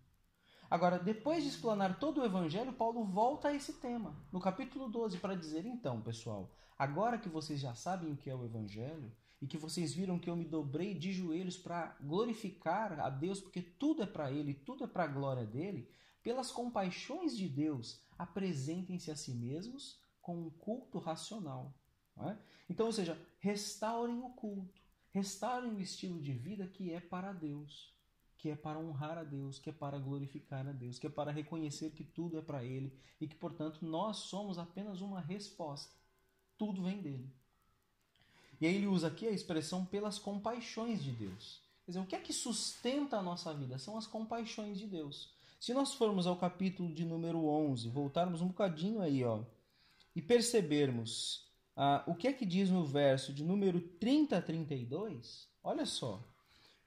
Agora, 0.69 0.99
depois 0.99 1.43
de 1.43 1.49
explanar 1.49 1.97
todo 1.99 2.21
o 2.21 2.25
evangelho, 2.25 2.71
Paulo 2.71 3.03
volta 3.03 3.47
a 3.47 3.53
esse 3.53 3.73
tema, 3.73 4.15
no 4.31 4.39
capítulo 4.39 4.87
12, 4.87 5.17
para 5.17 5.35
dizer: 5.35 5.65
então, 5.65 5.99
pessoal, 6.01 6.51
agora 6.77 7.17
que 7.17 7.27
vocês 7.27 7.59
já 7.59 7.73
sabem 7.73 8.11
o 8.11 8.17
que 8.17 8.29
é 8.29 8.35
o 8.35 8.45
evangelho 8.45 9.11
e 9.41 9.47
que 9.47 9.57
vocês 9.57 9.93
viram 9.93 10.19
que 10.19 10.29
eu 10.29 10.35
me 10.35 10.45
dobrei 10.45 10.93
de 10.93 11.11
joelhos 11.11 11.57
para 11.57 11.95
glorificar 12.01 12.99
a 12.99 13.09
Deus, 13.09 13.39
porque 13.41 13.61
tudo 13.61 14.03
é 14.03 14.05
para 14.05 14.31
Ele, 14.31 14.53
tudo 14.53 14.83
é 14.83 14.87
para 14.87 15.05
a 15.05 15.07
glória 15.07 15.45
dele, 15.45 15.89
pelas 16.23 16.51
compaixões 16.51 17.35
de 17.37 17.47
Deus, 17.47 17.99
apresentem-se 18.17 19.09
a 19.11 19.15
si 19.15 19.33
mesmos 19.33 19.99
com 20.21 20.37
um 20.37 20.49
culto 20.49 20.99
racional. 20.99 21.73
É? 22.17 22.35
Então, 22.69 22.87
ou 22.87 22.91
seja, 22.91 23.19
restaurem 23.39 24.19
o 24.19 24.29
culto, 24.29 24.81
restaurem 25.11 25.71
o 25.71 25.79
estilo 25.79 26.21
de 26.21 26.33
vida 26.33 26.67
que 26.67 26.91
é 26.91 26.99
para 26.99 27.31
Deus, 27.31 27.93
que 28.37 28.49
é 28.49 28.55
para 28.55 28.79
honrar 28.79 29.17
a 29.17 29.23
Deus, 29.23 29.57
que 29.57 29.69
é 29.69 29.73
para 29.73 29.97
glorificar 29.97 30.67
a 30.67 30.71
Deus, 30.71 30.99
que 30.99 31.07
é 31.07 31.09
para 31.09 31.31
reconhecer 31.31 31.91
que 31.91 32.03
tudo 32.03 32.37
é 32.37 32.41
para 32.41 32.63
Ele 32.63 32.93
e 33.19 33.27
que, 33.27 33.35
portanto, 33.35 33.85
nós 33.85 34.17
somos 34.17 34.57
apenas 34.57 35.01
uma 35.01 35.19
resposta. 35.19 35.93
Tudo 36.57 36.83
vem 36.83 37.01
dele. 37.01 37.29
E 38.61 38.65
aí 38.65 38.75
ele 38.75 38.87
usa 38.87 39.07
aqui 39.07 39.27
a 39.27 39.31
expressão 39.31 39.85
pelas 39.85 40.19
compaixões 40.19 41.01
de 41.01 41.11
Deus. 41.11 41.61
Quer 41.85 41.91
dizer, 41.91 41.99
o 42.01 42.05
que 42.05 42.15
é 42.15 42.19
que 42.19 42.33
sustenta 42.33 43.17
a 43.17 43.21
nossa 43.21 43.53
vida? 43.53 43.77
São 43.77 43.97
as 43.97 44.05
compaixões 44.05 44.77
de 44.77 44.85
Deus. 44.85 45.33
Se 45.59 45.73
nós 45.73 45.93
formos 45.93 46.25
ao 46.25 46.37
capítulo 46.37 46.93
de 46.93 47.03
número 47.03 47.45
11, 47.45 47.89
voltarmos 47.89 48.39
um 48.41 48.47
bocadinho 48.47 49.01
aí, 49.01 49.25
ó, 49.25 49.43
e 50.15 50.21
percebermos 50.21 51.49
ah, 51.75 52.03
o 52.07 52.15
que 52.15 52.29
é 52.29 52.33
que 52.33 52.45
diz 52.45 52.69
no 52.69 52.85
verso 52.85 53.33
de 53.33 53.43
número 53.43 53.81
30 53.81 54.37
a 54.37 54.41
32? 54.41 55.49
Olha 55.61 55.85
só. 55.85 56.25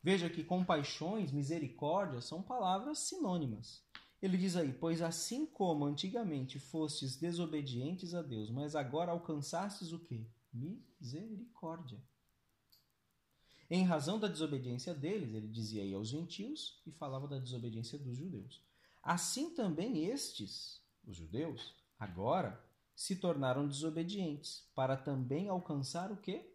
Veja 0.03 0.29
que 0.31 0.43
compaixões, 0.43 1.31
misericórdia 1.31 2.21
são 2.21 2.43
palavras 2.43 2.99
sinônimas. 3.01 3.85
Ele 4.23 4.39
diz 4.39 4.57
aí: 4.57 4.73
Pois 4.73 5.03
assim 5.03 5.45
como 5.45 5.85
antigamente 5.85 6.59
fostes 6.59 7.17
desobedientes 7.17 8.15
a 8.15 8.23
Deus, 8.23 8.51
mas 8.51 8.75
agora 8.75 9.13
alcançastes 9.13 9.93
o 9.93 9.99
que? 9.99 10.27
Misericórdia. 10.53 11.99
Em 13.71 13.85
razão 13.85 14.19
da 14.19 14.29
desobediência 14.29 14.95
deles, 14.95 15.35
ele 15.35 15.49
dizia 15.49 15.83
aí 15.83 15.95
aos 15.95 16.09
gentios 16.09 16.81
e 16.87 16.91
falava 16.93 17.27
da 17.27 17.39
desobediência 17.39 17.99
dos 17.99 18.17
judeus. 18.17 18.61
Assim 19.03 19.55
também 19.55 20.05
estes, 20.05 20.81
os 21.05 21.17
judeus, 21.17 21.75
agora 21.99 22.63
se 22.95 23.17
tornaram 23.17 23.67
desobedientes, 23.67 24.69
para 24.75 24.97
também 24.97 25.49
alcançar 25.49 26.13
o 26.13 26.17
que? 26.17 26.49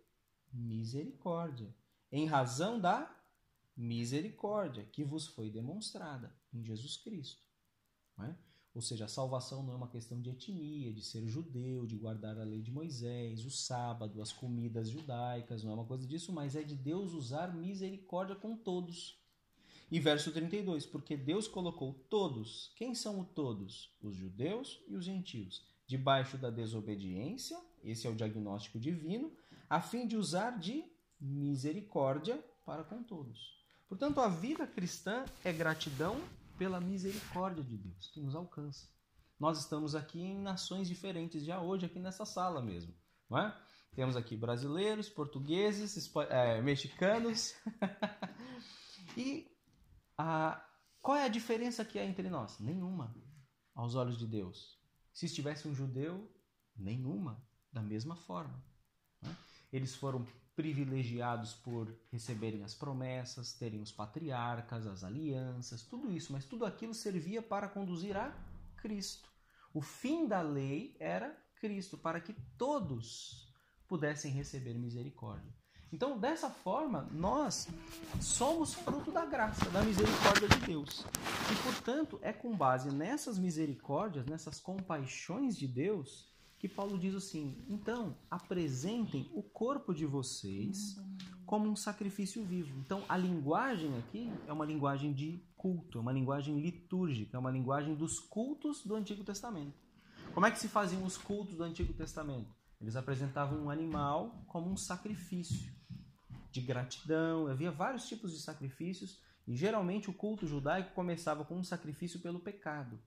Misericórdia. 0.53 1.73
Em 2.11 2.25
razão 2.25 2.79
da 2.79 3.13
misericórdia 3.75 4.85
que 4.85 5.03
vos 5.03 5.27
foi 5.27 5.49
demonstrada 5.49 6.33
em 6.53 6.63
Jesus 6.63 6.97
Cristo. 6.97 7.41
É? 8.19 8.33
Ou 8.77 8.81
seja, 8.83 9.05
a 9.05 9.07
salvação 9.07 9.63
não 9.63 9.73
é 9.73 9.75
uma 9.75 9.87
questão 9.87 10.21
de 10.21 10.29
etnia, 10.29 10.93
de 10.93 11.01
ser 11.01 11.25
judeu, 11.25 11.87
de 11.87 11.95
guardar 11.95 12.37
a 12.37 12.43
lei 12.43 12.61
de 12.61 12.69
Moisés, 12.69 13.43
o 13.43 13.49
sábado, 13.49 14.21
as 14.21 14.31
comidas 14.31 14.87
judaicas, 14.87 15.63
não 15.63 15.71
é 15.71 15.73
uma 15.73 15.85
coisa 15.85 16.05
disso, 16.05 16.31
mas 16.31 16.55
é 16.55 16.61
de 16.61 16.75
Deus 16.75 17.13
usar 17.13 17.55
misericórdia 17.55 18.35
com 18.35 18.55
todos. 18.55 19.19
E 19.89 19.99
verso 19.99 20.31
32, 20.31 20.85
porque 20.85 21.17
Deus 21.17 21.47
colocou 21.47 21.91
todos, 22.07 22.71
quem 22.75 22.93
são 22.93 23.19
os 23.19 23.27
todos? 23.29 23.97
Os 23.99 24.15
judeus 24.15 24.79
e 24.87 24.95
os 24.95 25.03
gentios, 25.03 25.65
debaixo 25.87 26.37
da 26.37 26.51
desobediência, 26.51 27.59
esse 27.83 28.05
é 28.05 28.11
o 28.11 28.15
diagnóstico 28.15 28.79
divino, 28.79 29.31
a 29.67 29.81
fim 29.81 30.05
de 30.05 30.15
usar 30.15 30.51
de 30.59 30.85
misericórdia 31.19 32.39
para 32.63 32.83
com 32.83 33.01
todos. 33.01 33.57
Portanto, 33.89 34.21
a 34.21 34.29
vida 34.29 34.67
cristã 34.67 35.25
é 35.43 35.51
gratidão 35.51 36.21
pela 36.57 36.79
misericórdia 36.79 37.63
de 37.63 37.77
Deus 37.77 38.09
que 38.09 38.19
nos 38.19 38.35
alcança. 38.35 38.87
Nós 39.39 39.59
estamos 39.59 39.93
aqui 39.93 40.19
em 40.19 40.39
nações 40.39 40.87
diferentes 40.87 41.43
já 41.43 41.61
hoje, 41.61 41.85
aqui 41.85 41.99
nessa 41.99 42.25
sala 42.25 42.61
mesmo. 42.61 42.93
Não 43.29 43.37
é? 43.37 43.55
Temos 43.93 44.15
aqui 44.15 44.35
brasileiros, 44.35 45.09
portugueses, 45.09 46.11
é, 46.29 46.61
mexicanos. 46.61 47.53
e 49.15 49.49
a, 50.17 50.63
qual 51.01 51.17
é 51.17 51.25
a 51.25 51.29
diferença 51.29 51.85
que 51.85 51.99
há 51.99 52.05
entre 52.05 52.29
nós? 52.29 52.59
Nenhuma, 52.59 53.15
aos 53.75 53.95
olhos 53.95 54.17
de 54.17 54.25
Deus. 54.25 54.77
Se 55.13 55.25
estivesse 55.25 55.67
um 55.67 55.73
judeu, 55.73 56.31
nenhuma, 56.75 57.41
da 57.71 57.81
mesma 57.81 58.15
forma. 58.15 58.63
Né? 59.21 59.35
Eles 59.71 59.95
foram 59.95 60.25
privilegiados 60.57 61.53
por 61.53 61.95
receberem 62.11 62.63
as 62.63 62.73
promessas, 62.73 63.53
terem 63.53 63.79
os 63.79 63.91
patriarcas, 63.91 64.87
as 64.87 65.03
alianças, 65.03 65.83
tudo 65.83 66.11
isso, 66.11 66.33
mas 66.33 66.45
tudo 66.45 66.65
aquilo 66.65 66.95
servia 66.95 67.43
para 67.43 67.69
conduzir 67.69 68.17
a 68.17 68.35
Cristo. 68.77 69.29
O 69.71 69.81
fim 69.83 70.27
da 70.27 70.41
lei 70.41 70.97
era 70.99 71.37
Cristo, 71.61 71.95
para 71.95 72.19
que 72.19 72.33
todos 72.57 73.53
pudessem 73.87 74.31
receber 74.31 74.73
misericórdia. 74.73 75.53
Então, 75.93 76.17
dessa 76.17 76.49
forma, 76.49 77.07
nós 77.11 77.67
somos 78.19 78.73
fruto 78.73 79.11
da 79.11 79.27
graça, 79.27 79.69
da 79.69 79.83
misericórdia 79.83 80.49
de 80.49 80.59
Deus. 80.65 81.05
E, 81.51 81.63
portanto, 81.63 82.19
é 82.23 82.33
com 82.33 82.57
base 82.57 82.89
nessas 82.89 83.37
misericórdias, 83.37 84.25
nessas 84.25 84.59
compaixões 84.59 85.55
de 85.55 85.67
Deus, 85.67 86.27
que 86.59 86.67
Paulo 86.67 86.97
diz 86.97 87.15
assim: 87.15 87.55
então, 87.67 88.15
apresentem 88.29 89.29
o 89.33 89.41
corpo 89.41 89.93
de 89.93 90.05
vocês 90.05 90.95
como 91.45 91.69
um 91.69 91.75
sacrifício 91.75 92.43
vivo. 92.43 92.77
Então, 92.79 93.03
a 93.07 93.15
linguagem 93.15 93.97
aqui 93.97 94.31
é 94.47 94.51
uma 94.51 94.65
linguagem 94.65 95.13
de 95.13 95.41
culto, 95.55 95.97
é 95.97 96.01
uma 96.01 96.11
linguagem 96.11 96.59
litúrgica, 96.59 97.37
é 97.37 97.39
uma 97.39 97.51
linguagem 97.51 97.95
dos 97.95 98.19
cultos 98.19 98.83
do 98.83 98.95
Antigo 98.95 99.23
Testamento. 99.23 99.73
Como 100.33 100.45
é 100.45 100.51
que 100.51 100.59
se 100.59 100.67
faziam 100.67 101.05
os 101.05 101.17
cultos 101.17 101.55
do 101.55 101.63
Antigo 101.63 101.93
Testamento? 101.93 102.53
Eles 102.79 102.95
apresentavam 102.95 103.63
um 103.63 103.69
animal 103.69 104.43
como 104.47 104.69
um 104.69 104.77
sacrifício 104.77 105.73
de 106.51 106.61
gratidão, 106.61 107.47
havia 107.47 107.71
vários 107.71 108.07
tipos 108.07 108.33
de 108.33 108.39
sacrifícios, 108.39 109.19
e 109.47 109.55
geralmente 109.55 110.09
o 110.09 110.13
culto 110.13 110.45
judaico 110.45 110.93
começava 110.93 111.45
com 111.45 111.57
um 111.57 111.63
sacrifício 111.63 112.19
pelo 112.19 112.39
pecado. 112.39 112.99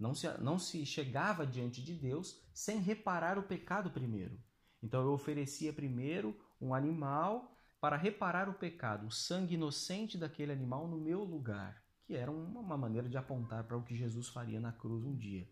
Não 0.00 0.14
se, 0.14 0.26
não 0.38 0.58
se 0.58 0.86
chegava 0.86 1.46
diante 1.46 1.84
de 1.84 1.92
Deus 1.92 2.42
sem 2.54 2.80
reparar 2.80 3.38
o 3.38 3.42
pecado 3.42 3.90
primeiro. 3.90 4.40
Então 4.82 5.02
eu 5.02 5.12
oferecia 5.12 5.74
primeiro 5.74 6.34
um 6.58 6.74
animal 6.74 7.54
para 7.78 7.96
reparar 7.96 8.48
o 8.48 8.54
pecado, 8.54 9.06
o 9.06 9.10
sangue 9.10 9.54
inocente 9.54 10.16
daquele 10.16 10.52
animal 10.52 10.88
no 10.88 10.98
meu 10.98 11.22
lugar, 11.22 11.82
que 12.06 12.14
era 12.14 12.30
uma 12.30 12.76
maneira 12.76 13.08
de 13.08 13.16
apontar 13.16 13.64
para 13.64 13.76
o 13.76 13.82
que 13.82 13.94
Jesus 13.94 14.28
faria 14.28 14.58
na 14.58 14.72
cruz 14.72 15.04
um 15.04 15.14
dia. 15.14 15.46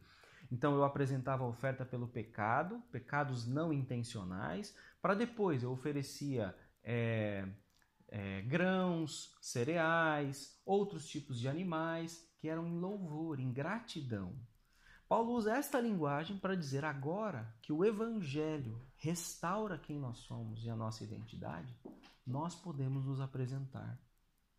Então 0.50 0.74
eu 0.74 0.82
apresentava 0.82 1.44
a 1.44 1.48
oferta 1.48 1.84
pelo 1.84 2.08
pecado, 2.08 2.82
pecados 2.90 3.46
não 3.46 3.70
intencionais, 3.70 4.74
para 5.00 5.14
depois 5.14 5.62
eu 5.62 5.70
oferecia 5.70 6.54
é, 6.82 7.46
é, 8.08 8.42
grãos, 8.42 9.36
cereais, 9.42 10.58
outros 10.64 11.06
tipos 11.06 11.38
de 11.38 11.48
animais 11.48 12.27
que 12.38 12.48
eram 12.48 12.66
em 12.66 12.78
louvor, 12.78 13.40
em 13.40 13.52
gratidão. 13.52 14.34
Paulo 15.08 15.32
usa 15.32 15.56
esta 15.56 15.80
linguagem 15.80 16.36
para 16.38 16.54
dizer 16.54 16.84
agora 16.84 17.54
que 17.62 17.72
o 17.72 17.84
Evangelho 17.84 18.80
restaura 18.96 19.78
quem 19.78 19.98
nós 19.98 20.18
somos 20.18 20.64
e 20.64 20.70
a 20.70 20.76
nossa 20.76 21.02
identidade, 21.02 21.74
nós 22.26 22.54
podemos 22.54 23.06
nos 23.06 23.20
apresentar 23.20 23.98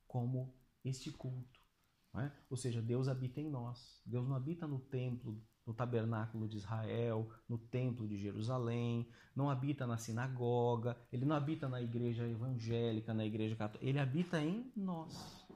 como 0.07 0.53
este 0.83 1.12
culto. 1.12 1.59
É? 2.17 2.31
Ou 2.50 2.57
seja, 2.57 2.81
Deus 2.81 3.07
habita 3.07 3.39
em 3.39 3.48
nós. 3.48 4.01
Deus 4.03 4.27
não 4.27 4.36
habita 4.36 4.65
no 4.65 4.79
templo, 4.79 5.39
no 5.63 5.75
tabernáculo 5.75 6.48
de 6.48 6.57
Israel, 6.57 7.29
no 7.48 7.59
templo 7.59 8.07
de 8.07 8.17
Jerusalém, 8.17 9.07
não 9.36 9.51
habita 9.51 9.86
na 9.86 9.98
sinagoga, 9.98 10.98
ele 11.12 11.25
não 11.25 11.36
habita 11.36 11.69
na 11.69 11.79
igreja 11.79 12.27
evangélica, 12.27 13.13
na 13.13 13.24
igreja 13.24 13.55
católica, 13.55 13.88
ele 13.88 14.00
habita 14.00 14.41
em 14.41 14.71
nós. 14.75 15.48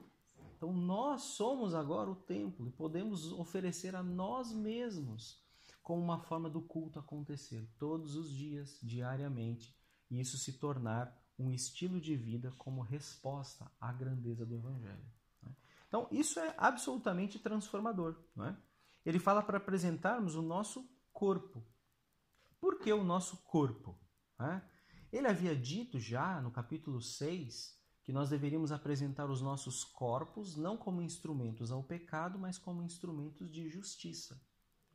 Então 0.64 0.72
nós 0.72 1.20
somos 1.20 1.74
agora 1.74 2.10
o 2.10 2.16
templo 2.16 2.66
e 2.66 2.72
podemos 2.72 3.30
oferecer 3.32 3.94
a 3.94 4.02
nós 4.02 4.50
mesmos 4.50 5.38
como 5.82 6.02
uma 6.02 6.18
forma 6.18 6.48
do 6.48 6.62
culto 6.62 6.98
acontecer 6.98 7.68
todos 7.78 8.16
os 8.16 8.34
dias, 8.34 8.80
diariamente, 8.82 9.76
e 10.10 10.18
isso 10.18 10.38
se 10.38 10.54
tornar 10.54 11.14
um 11.38 11.50
estilo 11.50 12.00
de 12.00 12.16
vida 12.16 12.50
como 12.56 12.80
resposta 12.80 13.70
à 13.78 13.92
grandeza 13.92 14.46
do 14.46 14.54
Evangelho. 14.54 15.04
Né? 15.42 15.54
Então, 15.86 16.08
isso 16.10 16.40
é 16.40 16.54
absolutamente 16.56 17.38
transformador. 17.38 18.16
Não 18.34 18.46
é? 18.46 18.56
Ele 19.04 19.18
fala 19.18 19.42
para 19.42 19.58
apresentarmos 19.58 20.34
o 20.34 20.40
nosso 20.40 20.88
corpo. 21.12 21.62
Por 22.58 22.78
que 22.78 22.90
o 22.90 23.04
nosso 23.04 23.36
corpo? 23.44 24.00
É? 24.40 24.62
Ele 25.12 25.28
havia 25.28 25.54
dito 25.54 26.00
já 26.00 26.40
no 26.40 26.50
capítulo 26.50 27.02
6 27.02 27.83
que 28.04 28.12
nós 28.12 28.28
deveríamos 28.28 28.70
apresentar 28.70 29.30
os 29.30 29.40
nossos 29.40 29.82
corpos 29.82 30.56
não 30.56 30.76
como 30.76 31.00
instrumentos 31.00 31.72
ao 31.72 31.82
pecado, 31.82 32.38
mas 32.38 32.58
como 32.58 32.82
instrumentos 32.82 33.50
de 33.50 33.68
justiça. 33.70 34.38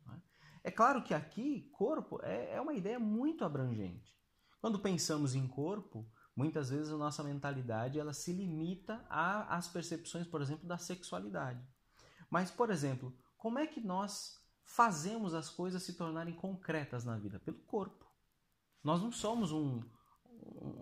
É? 0.08 0.68
é 0.68 0.70
claro 0.70 1.02
que 1.02 1.12
aqui, 1.12 1.68
corpo 1.72 2.20
é, 2.22 2.54
é 2.54 2.60
uma 2.60 2.72
ideia 2.72 3.00
muito 3.00 3.44
abrangente. 3.44 4.16
Quando 4.60 4.78
pensamos 4.78 5.34
em 5.34 5.48
corpo, 5.48 6.08
muitas 6.36 6.70
vezes 6.70 6.92
a 6.92 6.96
nossa 6.96 7.24
mentalidade 7.24 7.98
ela 7.98 8.12
se 8.12 8.32
limita 8.32 9.04
às 9.08 9.66
percepções, 9.66 10.26
por 10.28 10.40
exemplo, 10.40 10.68
da 10.68 10.78
sexualidade. 10.78 11.66
Mas, 12.30 12.48
por 12.48 12.70
exemplo, 12.70 13.12
como 13.36 13.58
é 13.58 13.66
que 13.66 13.80
nós 13.80 14.38
fazemos 14.64 15.34
as 15.34 15.48
coisas 15.48 15.82
se 15.82 15.94
tornarem 15.94 16.34
concretas 16.34 17.04
na 17.04 17.18
vida? 17.18 17.40
Pelo 17.40 17.58
corpo. 17.62 18.06
Nós 18.84 19.02
não 19.02 19.10
somos 19.10 19.50
um, 19.50 19.82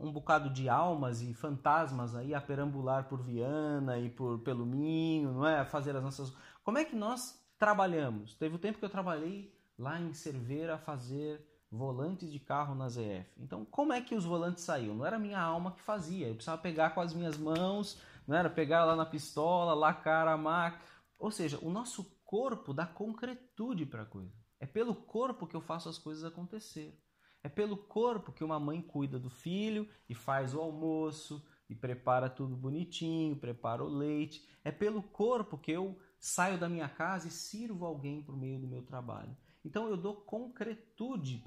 um 0.01 0.13
bocado 0.13 0.51
de 0.51 0.69
almas 0.69 1.23
e 1.23 1.35
fantasmas 1.35 2.15
aí 2.15 2.35
a 2.35 2.41
perambular 2.41 3.09
por 3.09 3.23
Viana 3.23 3.99
e 3.99 4.09
por 4.09 4.41
pelo 4.41 4.65
Minho, 4.65 5.33
não 5.33 5.47
é? 5.47 5.61
A 5.61 5.65
fazer 5.65 5.95
as 5.97 6.03
nossas. 6.03 6.33
Como 6.63 6.79
é 6.79 6.85
que 6.85 6.97
nós 6.97 7.39
trabalhamos? 7.59 8.35
Teve 8.35 8.57
o 8.57 8.59
tempo 8.59 8.79
que 8.79 8.85
eu 8.85 8.91
trabalhei 8.91 9.53
lá 9.79 10.01
em 10.01 10.13
Cerveira 10.13 10.75
a 10.75 10.79
fazer 10.79 11.45
volantes 11.71 12.33
de 12.33 12.39
carro 12.39 12.75
na 12.75 12.89
ZF. 12.89 13.31
Então, 13.37 13.65
como 13.65 13.93
é 13.93 14.01
que 14.01 14.15
os 14.15 14.25
volantes 14.25 14.65
saíam? 14.65 14.95
Não 14.95 15.07
era 15.07 15.19
minha 15.19 15.41
alma 15.41 15.73
que 15.73 15.83
fazia. 15.83 16.27
Eu 16.27 16.35
precisava 16.35 16.61
pegar 16.61 16.91
com 16.91 17.01
as 17.01 17.13
minhas 17.13 17.37
mãos, 17.37 18.01
não 18.27 18.37
era 18.37 18.49
pegar 18.49 18.85
lá 18.85 18.97
na 18.97 19.05
pistola, 19.05 19.75
lacar 19.75 20.27
a 20.27 20.37
máquina. 20.37 20.83
Ou 21.19 21.31
seja, 21.31 21.59
o 21.63 21.71
nosso 21.71 22.05
corpo 22.25 22.73
dá 22.73 22.87
concretude 22.87 23.85
para 23.85 24.03
a 24.03 24.07
coisa. 24.07 24.33
É 24.61 24.67
pelo 24.67 24.95
corpo 24.95 25.47
que 25.47 25.55
eu 25.55 25.61
faço 25.61 25.89
as 25.89 25.99
coisas 25.99 26.25
acontecer. 26.25 26.99
É 27.43 27.49
pelo 27.49 27.77
corpo 27.77 28.33
que 28.33 28.45
uma 28.45 28.59
mãe 28.59 28.83
cuida 28.83 29.19
do 29.19 29.31
filho 29.31 29.89
e 30.09 30.15
faz 30.15 30.55
o 30.55 30.61
almoço 30.61 31.45
e 31.69 31.75
prepara 31.75 32.29
tudo 32.29 32.57
bonitinho, 32.57 33.37
prepara 33.37 33.85
o 33.85 33.89
leite. 33.89 34.47
É 34.65 34.71
pelo 34.71 35.03
corpo 35.03 35.57
que 35.57 35.71
eu 35.71 35.99
saio 36.19 36.59
da 36.59 36.69
minha 36.69 36.89
casa 36.89 37.29
e 37.29 37.31
sirvo 37.31 37.85
alguém 37.85 38.23
por 38.23 38.37
meio 38.37 38.59
do 38.59 38.67
meu 38.67 38.83
trabalho. 38.83 39.37
Então 39.65 39.89
eu 39.89 39.97
dou 39.97 40.17
concretude 40.17 41.43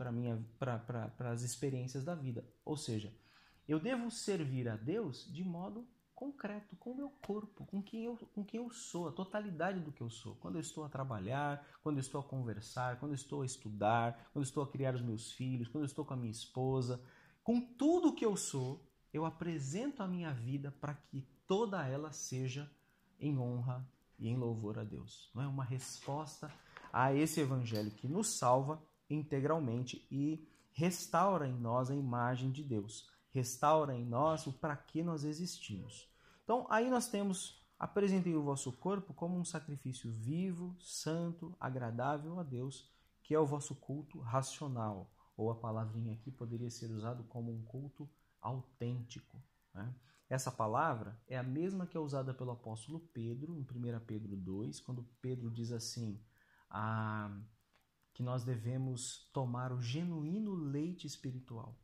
para 0.59 1.31
as 1.31 1.41
experiências 1.41 2.03
da 2.03 2.15
vida. 2.15 2.45
Ou 2.63 2.77
seja, 2.77 3.13
eu 3.67 3.79
devo 3.79 4.11
servir 4.11 4.69
a 4.69 4.75
Deus 4.75 5.31
de 5.31 5.43
modo 5.43 5.87
concreto, 6.21 6.75
com 6.75 6.91
o 6.91 6.95
meu 6.95 7.09
corpo, 7.09 7.65
com 7.65 7.81
quem, 7.81 8.05
eu, 8.05 8.15
com 8.35 8.45
quem 8.45 8.59
eu 8.59 8.69
sou, 8.69 9.07
a 9.07 9.11
totalidade 9.11 9.79
do 9.79 9.91
que 9.91 10.01
eu 10.03 10.09
sou. 10.11 10.35
Quando 10.35 10.53
eu 10.53 10.61
estou 10.61 10.83
a 10.83 10.89
trabalhar, 10.89 11.67
quando 11.81 11.97
eu 11.97 12.01
estou 12.01 12.21
a 12.21 12.23
conversar, 12.23 12.99
quando 12.99 13.13
eu 13.13 13.15
estou 13.15 13.41
a 13.41 13.45
estudar, 13.45 14.29
quando 14.31 14.43
eu 14.43 14.47
estou 14.47 14.61
a 14.61 14.69
criar 14.69 14.93
os 14.93 15.01
meus 15.01 15.31
filhos, 15.31 15.67
quando 15.67 15.83
eu 15.83 15.87
estou 15.87 16.05
com 16.05 16.13
a 16.13 16.17
minha 16.17 16.31
esposa, 16.31 17.03
com 17.43 17.59
tudo 17.59 18.13
que 18.13 18.23
eu 18.23 18.37
sou, 18.37 18.87
eu 19.11 19.25
apresento 19.25 20.03
a 20.03 20.07
minha 20.07 20.31
vida 20.31 20.71
para 20.79 20.93
que 20.93 21.27
toda 21.47 21.87
ela 21.87 22.11
seja 22.11 22.71
em 23.19 23.39
honra 23.39 23.83
e 24.19 24.27
em 24.27 24.37
louvor 24.37 24.77
a 24.77 24.83
Deus. 24.83 25.31
Não 25.33 25.41
é 25.41 25.47
uma 25.47 25.63
resposta 25.63 26.53
a 26.93 27.15
esse 27.15 27.41
evangelho 27.41 27.89
que 27.89 28.07
nos 28.07 28.27
salva 28.37 28.79
integralmente 29.09 30.07
e 30.11 30.47
restaura 30.71 31.47
em 31.47 31.59
nós 31.59 31.89
a 31.89 31.95
imagem 31.95 32.51
de 32.51 32.63
Deus, 32.63 33.09
restaura 33.31 33.95
em 33.95 34.05
nós 34.05 34.45
o 34.45 34.53
para 34.53 34.77
que 34.77 35.01
nós 35.01 35.23
existimos. 35.23 36.10
Então, 36.51 36.67
aí 36.69 36.89
nós 36.89 37.07
temos 37.07 37.65
apresentei 37.79 38.35
o 38.35 38.43
vosso 38.43 38.73
corpo 38.73 39.13
como 39.13 39.39
um 39.39 39.45
sacrifício 39.45 40.11
vivo, 40.11 40.75
santo, 40.81 41.55
agradável 41.57 42.37
a 42.41 42.43
Deus, 42.43 42.91
que 43.23 43.33
é 43.33 43.39
o 43.39 43.45
vosso 43.45 43.73
culto 43.73 44.19
racional, 44.19 45.09
ou 45.37 45.49
a 45.49 45.55
palavrinha 45.55 46.13
aqui 46.13 46.29
poderia 46.29 46.69
ser 46.69 46.91
usado 46.91 47.23
como 47.23 47.53
um 47.53 47.63
culto 47.63 48.11
autêntico. 48.41 49.41
Né? 49.73 49.95
Essa 50.29 50.51
palavra 50.51 51.17
é 51.25 51.37
a 51.37 51.43
mesma 51.43 51.87
que 51.87 51.95
é 51.95 51.99
usada 52.01 52.33
pelo 52.33 52.51
apóstolo 52.51 52.99
Pedro, 53.13 53.55
em 53.57 53.61
1 53.61 54.05
Pedro 54.05 54.35
2, 54.35 54.81
quando 54.81 55.07
Pedro 55.21 55.49
diz 55.49 55.71
assim: 55.71 56.21
ah, 56.69 57.33
que 58.13 58.21
nós 58.21 58.43
devemos 58.43 59.29
tomar 59.31 59.71
o 59.71 59.81
genuíno 59.81 60.53
leite 60.53 61.07
espiritual. 61.07 61.79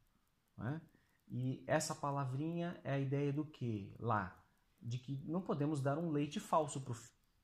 Né? 0.58 0.82
E 1.30 1.64
essa 1.66 1.96
palavrinha 1.96 2.78
é 2.84 2.92
a 2.92 3.00
ideia 3.00 3.32
do 3.32 3.46
que 3.46 3.96
lá? 3.98 4.37
De 4.82 4.98
que 4.98 5.22
não 5.26 5.42
podemos 5.42 5.82
dar 5.82 5.98
um 5.98 6.12
leite 6.12 6.40
falso 6.40 6.82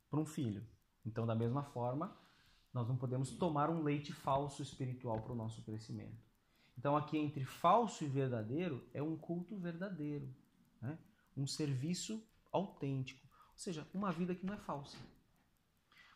para 0.09 0.19
um 0.19 0.25
filho. 0.25 0.65
Então, 1.05 1.25
da 1.25 1.35
mesma 1.35 1.63
forma, 1.63 2.17
nós 2.73 2.87
não 2.87 2.97
podemos 2.97 3.31
tomar 3.31 3.69
um 3.69 3.83
leite 3.83 4.11
falso 4.11 4.61
espiritual 4.61 5.21
para 5.21 5.33
o 5.33 5.35
nosso 5.35 5.61
crescimento. 5.63 6.23
Então, 6.77 6.97
aqui 6.97 7.17
entre 7.17 7.45
falso 7.45 8.03
e 8.03 8.07
verdadeiro 8.07 8.87
é 8.93 9.01
um 9.01 9.15
culto 9.15 9.57
verdadeiro, 9.57 10.33
né? 10.81 10.97
um 11.37 11.45
serviço 11.45 12.25
autêntico, 12.51 13.27
ou 13.51 13.57
seja, 13.57 13.87
uma 13.93 14.11
vida 14.11 14.33
que 14.33 14.45
não 14.45 14.53
é 14.53 14.57
falsa. 14.57 14.97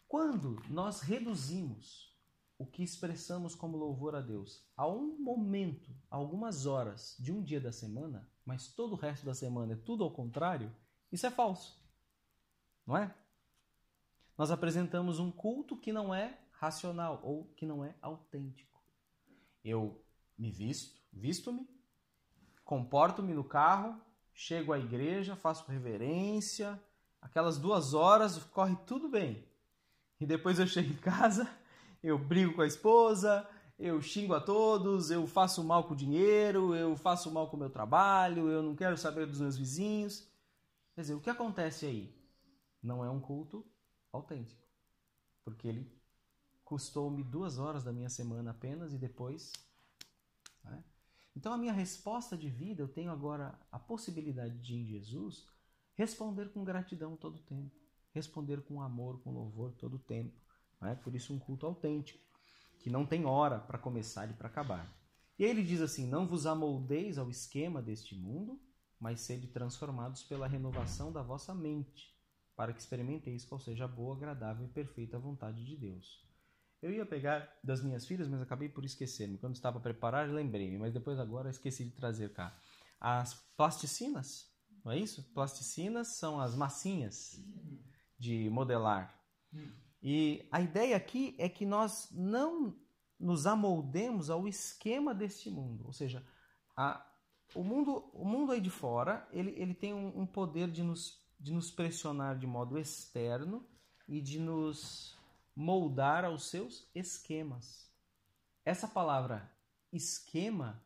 Quando 0.07 0.61
nós 0.69 1.01
reduzimos 1.01 2.15
o 2.57 2.65
que 2.65 2.81
expressamos 2.81 3.53
como 3.53 3.77
louvor 3.77 4.15
a 4.15 4.21
Deus 4.21 4.65
a 4.75 4.87
um 4.87 5.19
momento, 5.19 5.91
algumas 6.09 6.65
horas 6.65 7.15
de 7.19 7.31
um 7.31 7.43
dia 7.43 7.61
da 7.61 7.71
semana, 7.71 8.27
mas 8.43 8.73
todo 8.73 8.93
o 8.93 8.97
resto 8.97 9.25
da 9.25 9.33
semana 9.33 9.73
é 9.73 9.75
tudo 9.75 10.03
ao 10.03 10.11
contrário, 10.11 10.73
isso 11.11 11.25
é 11.25 11.31
falso. 11.31 11.79
Não 12.85 12.97
é? 12.97 13.13
Nós 14.37 14.51
apresentamos 14.51 15.19
um 15.19 15.31
culto 15.31 15.77
que 15.77 15.91
não 15.91 16.13
é 16.13 16.37
racional 16.51 17.19
ou 17.23 17.45
que 17.55 17.65
não 17.65 17.83
é 17.83 17.95
autêntico. 18.01 18.81
Eu 19.63 20.03
me 20.37 20.51
visto, 20.51 21.01
visto-me, 21.11 21.67
comporto-me 22.63 23.33
no 23.33 23.43
carro, 23.43 23.99
chego 24.33 24.71
à 24.73 24.79
igreja, 24.79 25.35
faço 25.35 25.69
reverência, 25.69 26.81
aquelas 27.21 27.57
duas 27.57 27.93
horas 27.93 28.37
corre 28.45 28.75
tudo 28.85 29.09
bem. 29.09 29.43
E 30.19 30.25
depois 30.25 30.59
eu 30.59 30.67
chego 30.67 30.93
em 30.93 30.97
casa 30.97 31.49
eu 32.03 32.17
brigo 32.17 32.53
com 32.53 32.61
a 32.61 32.67
esposa, 32.67 33.47
eu 33.77 34.01
xingo 34.01 34.33
a 34.33 34.39
todos, 34.39 35.11
eu 35.11 35.25
faço 35.27 35.63
mal 35.63 35.83
com 35.83 35.93
o 35.93 35.97
dinheiro, 35.97 36.75
eu 36.75 36.95
faço 36.95 37.31
mal 37.31 37.49
com 37.49 37.57
o 37.57 37.59
meu 37.59 37.69
trabalho, 37.69 38.49
eu 38.49 38.61
não 38.61 38.75
quero 38.75 38.97
saber 38.97 39.25
dos 39.25 39.41
meus 39.41 39.57
vizinhos. 39.57 40.27
Quer 40.97 41.01
dizer, 41.01 41.13
o 41.13 41.21
que 41.21 41.29
acontece 41.29 41.85
aí? 41.85 42.11
Não 42.81 43.05
é 43.05 43.09
um 43.09 43.21
culto 43.21 43.63
autêntico, 44.11 44.67
porque 45.43 45.67
ele 45.67 45.95
custou-me 46.65 47.23
duas 47.23 47.59
horas 47.59 47.83
da 47.83 47.93
minha 47.93 48.09
semana 48.09 48.49
apenas 48.49 48.93
e 48.93 48.97
depois. 48.97 49.53
Né? 50.63 50.83
Então, 51.35 51.53
a 51.53 51.57
minha 51.57 51.71
resposta 51.71 52.35
de 52.35 52.49
vida, 52.49 52.81
eu 52.81 52.87
tenho 52.87 53.11
agora 53.11 53.55
a 53.71 53.77
possibilidade 53.77 54.57
de, 54.57 54.75
em 54.75 54.85
Jesus, 54.87 55.45
responder 55.93 56.49
com 56.51 56.63
gratidão 56.63 57.15
todo 57.15 57.35
o 57.35 57.43
tempo, 57.43 57.75
responder 58.11 58.63
com 58.63 58.81
amor, 58.81 59.21
com 59.21 59.31
louvor 59.31 59.73
todo 59.73 59.97
o 59.97 59.99
tempo 59.99 60.47
né? 60.81 60.95
Por 60.95 61.15
isso, 61.15 61.33
um 61.33 61.39
culto 61.39 61.65
autêntico, 61.65 62.19
que 62.79 62.89
não 62.89 63.05
tem 63.05 63.25
hora 63.25 63.59
para 63.59 63.77
começar 63.77 64.29
e 64.29 64.33
para 64.33 64.47
acabar. 64.47 64.95
E 65.37 65.43
ele 65.43 65.63
diz 65.63 65.81
assim: 65.81 66.07
Não 66.07 66.27
vos 66.27 66.45
amoldeis 66.45 67.17
ao 67.17 67.29
esquema 67.29 67.81
deste 67.81 68.15
mundo, 68.15 68.59
mas 68.99 69.21
sede 69.21 69.47
transformados 69.47 70.23
pela 70.23 70.47
renovação 70.47 71.11
da 71.11 71.21
vossa 71.21 71.53
mente, 71.53 72.15
para 72.55 72.73
que 72.73 72.79
experimenteis 72.79 73.45
qual 73.45 73.59
seja 73.59 73.85
a 73.85 73.87
boa, 73.87 74.15
agradável 74.15 74.65
e 74.65 74.69
perfeita 74.69 75.19
vontade 75.19 75.63
de 75.63 75.75
Deus. 75.75 76.25
Eu 76.81 76.91
ia 76.91 77.05
pegar 77.05 77.51
das 77.63 77.81
minhas 77.81 78.05
filhas, 78.05 78.27
mas 78.27 78.41
acabei 78.41 78.69
por 78.69 78.85
esquecer-me. 78.85 79.37
Quando 79.37 79.55
estava 79.55 79.77
a 79.79 79.81
preparar, 79.81 80.29
lembrei-me, 80.29 80.77
mas 80.77 80.93
depois 80.93 81.19
agora 81.19 81.49
esqueci 81.49 81.85
de 81.85 81.91
trazer 81.91 82.33
cá. 82.33 82.55
as 82.99 83.33
plasticinas, 83.55 84.51
não 84.83 84.91
é 84.91 84.97
isso? 84.97 85.23
Plasticinas 85.33 86.07
são 86.17 86.39
as 86.39 86.55
massinhas 86.55 87.43
de 88.17 88.49
modelar. 88.49 89.15
E 90.01 90.47
a 90.51 90.61
ideia 90.61 90.95
aqui 90.95 91.35
é 91.37 91.49
que 91.49 91.65
nós 91.65 92.09
não 92.11 92.75
nos 93.19 93.47
amoldemos 93.47 94.29
ao 94.29 94.47
esquema 94.47 95.13
deste 95.13 95.49
mundo, 95.49 95.85
ou 95.85 95.93
seja, 95.93 96.25
a, 96.75 97.03
o 97.55 97.63
mundo, 97.63 98.09
o 98.13 98.25
mundo 98.25 98.51
aí 98.51 98.61
de 98.61 98.69
fora, 98.69 99.27
ele, 99.31 99.51
ele 99.57 99.73
tem 99.73 99.93
um, 99.93 100.21
um 100.21 100.25
poder 100.25 100.69
de 100.69 100.83
nos, 100.83 101.19
de 101.39 101.53
nos 101.53 101.71
pressionar 101.71 102.37
de 102.37 102.45
modo 102.45 102.77
externo 102.77 103.65
e 104.07 104.21
de 104.21 104.39
nos 104.39 105.17
moldar 105.55 106.25
aos 106.25 106.49
seus 106.49 106.89
esquemas. 106.93 107.91
Essa 108.63 108.87
palavra 108.87 109.51
esquema, 109.91 110.83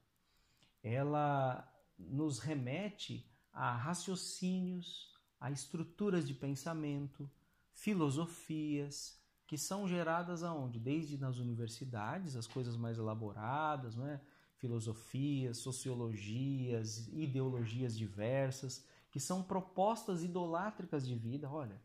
ela 0.83 1.67
nos 1.97 2.39
remete 2.39 3.29
a 3.51 3.75
raciocínios, 3.75 5.11
a 5.39 5.51
estruturas 5.51 6.27
de 6.27 6.33
pensamento, 6.33 7.29
filosofias 7.73 9.19
que 9.47 9.57
são 9.57 9.87
geradas 9.87 10.43
aonde? 10.43 10.79
Desde 10.79 11.17
nas 11.17 11.37
universidades, 11.37 12.37
as 12.37 12.47
coisas 12.47 12.77
mais 12.77 12.97
elaboradas, 12.97 13.95
não 13.95 14.07
é? 14.07 14.21
Filosofias, 14.61 15.57
sociologias, 15.57 17.07
ideologias 17.07 17.97
diversas, 17.97 18.85
que 19.09 19.19
são 19.19 19.41
propostas 19.43 20.23
idolátricas 20.23 21.05
de 21.05 21.15
vida. 21.15 21.49
Olha, 21.49 21.81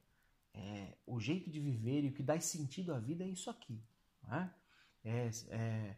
é, 0.52 0.96
o 1.06 1.18
jeito 1.18 1.50
de 1.50 1.58
viver 1.58 2.04
e 2.04 2.08
o 2.08 2.12
que 2.12 2.22
dá 2.22 2.38
sentido 2.38 2.92
à 2.92 2.98
vida 2.98 3.24
é 3.24 3.28
isso 3.28 3.48
aqui. 3.48 3.82
É? 4.28 4.50
É, 5.02 5.30
é, 5.48 5.96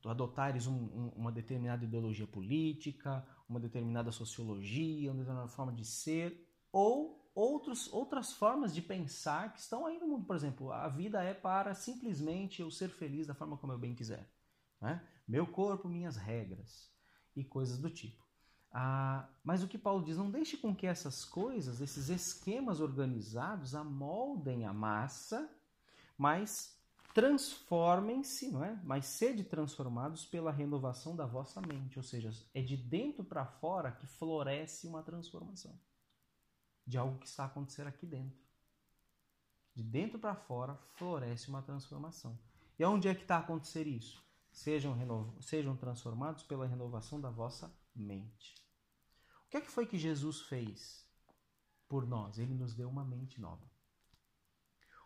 tu 0.00 0.08
adotares 0.08 0.66
um, 0.66 0.74
um, 0.74 1.08
uma 1.14 1.30
determinada 1.30 1.84
ideologia 1.84 2.26
política, 2.26 3.24
uma 3.46 3.60
determinada 3.60 4.10
sociologia, 4.10 5.10
uma 5.12 5.18
determinada 5.18 5.48
forma 5.48 5.72
de 5.72 5.84
ser, 5.84 6.48
ou 6.72 7.30
outros, 7.34 7.92
outras 7.92 8.32
formas 8.32 8.74
de 8.74 8.80
pensar 8.80 9.52
que 9.52 9.60
estão 9.60 9.84
aí 9.84 9.98
no 9.98 10.08
mundo. 10.08 10.24
Por 10.24 10.34
exemplo, 10.34 10.72
a 10.72 10.88
vida 10.88 11.22
é 11.22 11.34
para 11.34 11.74
simplesmente 11.74 12.62
eu 12.62 12.70
ser 12.70 12.88
feliz 12.88 13.26
da 13.26 13.34
forma 13.34 13.58
como 13.58 13.74
eu 13.74 13.78
bem 13.78 13.94
quiser. 13.94 14.26
Né? 14.80 15.06
Meu 15.26 15.46
corpo, 15.46 15.88
minhas 15.88 16.16
regras 16.16 16.90
e 17.34 17.44
coisas 17.44 17.78
do 17.78 17.90
tipo. 17.90 18.24
Ah, 18.70 19.28
mas 19.42 19.62
o 19.62 19.68
que 19.68 19.78
Paulo 19.78 20.04
diz, 20.04 20.16
não 20.16 20.30
deixe 20.30 20.56
com 20.56 20.74
que 20.74 20.86
essas 20.86 21.24
coisas, 21.24 21.80
esses 21.80 22.08
esquemas 22.08 22.80
organizados, 22.80 23.74
amoldem 23.74 24.66
a 24.66 24.72
massa, 24.72 25.50
mas 26.16 26.78
transformem-se, 27.14 28.50
não 28.50 28.62
é? 28.62 28.78
Mas 28.84 29.06
sede 29.06 29.42
transformados 29.42 30.26
pela 30.26 30.52
renovação 30.52 31.16
da 31.16 31.24
vossa 31.24 31.60
mente, 31.62 31.98
ou 31.98 32.02
seja, 32.02 32.30
é 32.52 32.60
de 32.60 32.76
dentro 32.76 33.24
para 33.24 33.46
fora 33.46 33.92
que 33.92 34.06
floresce 34.06 34.86
uma 34.86 35.02
transformação 35.02 35.78
de 36.86 36.96
algo 36.96 37.18
que 37.18 37.26
está 37.26 37.44
a 37.44 37.46
acontecer 37.46 37.86
aqui 37.86 38.06
dentro. 38.06 38.38
De 39.74 39.82
dentro 39.82 40.18
para 40.18 40.34
fora 40.34 40.76
floresce 40.94 41.48
uma 41.48 41.62
transformação. 41.62 42.38
E 42.78 42.84
onde 42.84 43.08
é 43.08 43.14
que 43.14 43.22
está 43.22 43.36
a 43.36 43.40
acontecer 43.40 43.86
isso? 43.86 44.22
Sejam. 44.56 44.96
Sejam 45.42 45.76
transformados 45.76 46.42
pela 46.42 46.66
renovação 46.66 47.20
da 47.20 47.30
vossa 47.30 47.70
mente. 47.94 48.54
O 49.44 49.50
que 49.50 49.58
é 49.58 49.60
que 49.60 49.70
foi 49.70 49.86
que 49.86 49.98
Jesus 49.98 50.40
fez 50.40 51.06
por 51.86 52.06
nós? 52.06 52.38
Ele 52.38 52.54
nos 52.54 52.74
deu 52.74 52.88
uma 52.88 53.04
mente 53.04 53.38
nova. 53.38 53.70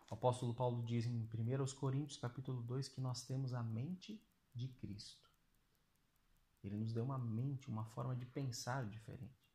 O 0.09 0.13
apóstolo 0.13 0.55
Paulo 0.55 0.81
diz 0.83 1.05
em 1.05 1.23
1 1.23 1.75
Coríntios 1.75 2.17
capítulo 2.17 2.63
2 2.63 2.87
que 2.87 3.01
nós 3.01 3.23
temos 3.25 3.53
a 3.53 3.61
mente 3.61 4.25
de 4.55 4.69
Cristo. 4.69 5.29
Ele 6.63 6.77
nos 6.77 6.93
deu 6.93 7.03
uma 7.03 7.19
mente, 7.19 7.69
uma 7.69 7.85
forma 7.85 8.15
de 8.15 8.25
pensar 8.25 8.89
diferente. 8.89 9.45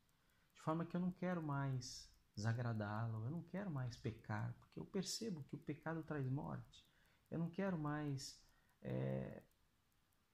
De 0.54 0.60
forma 0.60 0.84
que 0.84 0.94
eu 0.94 1.00
não 1.00 1.10
quero 1.10 1.42
mais 1.42 2.08
desagradá-lo, 2.34 3.24
eu 3.24 3.30
não 3.30 3.42
quero 3.42 3.70
mais 3.70 3.96
pecar, 3.96 4.54
porque 4.60 4.78
eu 4.78 4.84
percebo 4.84 5.42
que 5.44 5.54
o 5.54 5.58
pecado 5.58 6.02
traz 6.02 6.28
morte. 6.28 6.86
Eu 7.30 7.38
não 7.38 7.48
quero 7.48 7.78
mais 7.78 8.38
é, 8.82 9.42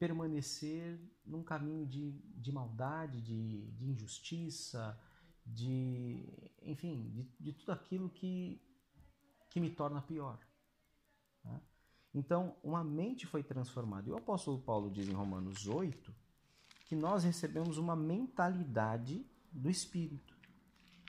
permanecer 0.03 1.01
num 1.25 1.45
caminho 1.45 1.87
de, 1.87 2.11
de 2.35 2.51
maldade, 2.51 3.21
de, 3.21 3.71
de 3.71 3.89
injustiça, 3.89 5.01
de 5.47 6.27
enfim, 6.61 7.09
de, 7.11 7.23
de 7.39 7.53
tudo 7.53 7.71
aquilo 7.71 8.11
que, 8.11 8.61
que 9.49 9.61
me 9.61 9.71
torna 9.71 10.03
pior. 10.03 10.41
Né? 11.45 11.63
Então, 12.13 12.57
uma 12.65 12.83
mente 12.83 13.29
foi 13.29 13.45
transformada. 13.45 14.09
E 14.09 14.13
o 14.13 14.17
apóstolo 14.17 14.61
Paulo 14.61 14.91
diz 14.91 15.09
em 15.09 15.13
Romanos 15.13 15.69
8 15.69 16.13
que 16.89 16.97
nós 16.97 17.23
recebemos 17.23 17.79
uma 17.79 17.95
mentalidade 17.95 19.25
do 19.53 19.71
Espírito. 19.71 20.37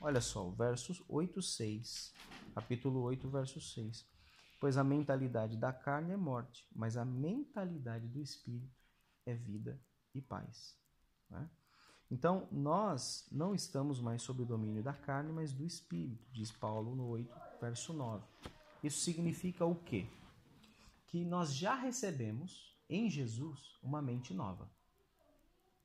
Olha 0.04 0.22
só, 0.22 0.48
o 0.48 0.52
verso 0.52 1.04
8, 1.10 1.42
6. 1.42 2.14
Capítulo 2.54 3.02
8, 3.02 3.28
verso 3.28 3.60
6. 3.60 4.06
Pois 4.60 4.78
a 4.78 4.84
mentalidade 4.84 5.58
da 5.58 5.74
carne 5.74 6.12
é 6.12 6.18
morte, 6.18 6.68
mas 6.76 6.96
a 6.96 7.04
mentalidade 7.04 8.08
do 8.08 8.22
Espírito 8.22 8.83
é 9.26 9.34
vida 9.34 9.80
e 10.14 10.22
paz. 10.22 10.78
Né? 11.30 11.50
Então, 12.12 12.48
nós 12.52 13.28
não 13.32 13.56
estamos 13.56 14.00
mais 14.00 14.22
sob 14.22 14.44
o 14.44 14.46
domínio 14.46 14.84
da 14.84 14.94
carne, 14.94 15.32
mas 15.32 15.52
do 15.52 15.66
Espírito, 15.66 16.28
diz 16.32 16.52
Paulo 16.52 16.96
no 16.96 17.08
8, 17.08 17.36
verso 17.60 17.94
9. 17.94 18.24
Isso 18.84 19.00
significa 19.00 19.66
o 19.66 19.76
quê? 19.76 20.08
Que 21.08 21.24
nós 21.24 21.54
já 21.54 21.76
recebemos 21.76 22.78
em 22.90 23.10
Jesus 23.10 23.80
uma 23.82 24.02
mente 24.02 24.34
nova. 24.34 24.70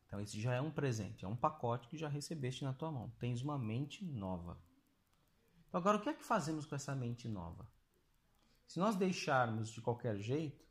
Então, 0.06 0.20
esse 0.20 0.40
já 0.40 0.54
é 0.54 0.60
um 0.60 0.70
presente, 0.70 1.24
é 1.24 1.28
um 1.28 1.36
pacote 1.36 1.88
que 1.88 1.96
já 1.96 2.08
recebeste 2.08 2.64
na 2.64 2.72
tua 2.72 2.90
mão. 2.90 3.12
Tens 3.18 3.42
uma 3.42 3.58
mente 3.58 4.04
nova. 4.04 4.58
Então, 5.68 5.80
agora, 5.80 5.98
o 5.98 6.00
que 6.00 6.08
é 6.08 6.14
que 6.14 6.24
fazemos 6.24 6.66
com 6.66 6.74
essa 6.74 6.94
mente 6.94 7.28
nova? 7.28 7.66
Se 8.66 8.78
nós 8.78 8.96
deixarmos 8.96 9.70
de 9.70 9.80
qualquer 9.80 10.18
jeito, 10.18 10.66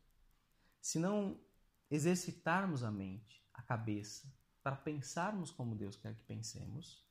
se 0.80 0.98
não 0.98 1.36
exercitarmos 1.90 2.82
a 2.82 2.90
mente, 2.90 3.42
a 3.52 3.62
cabeça, 3.62 4.32
para 4.62 4.76
pensarmos 4.76 5.50
como 5.50 5.74
Deus 5.74 5.96
quer 5.96 6.14
que 6.14 6.22
pensemos, 6.24 7.04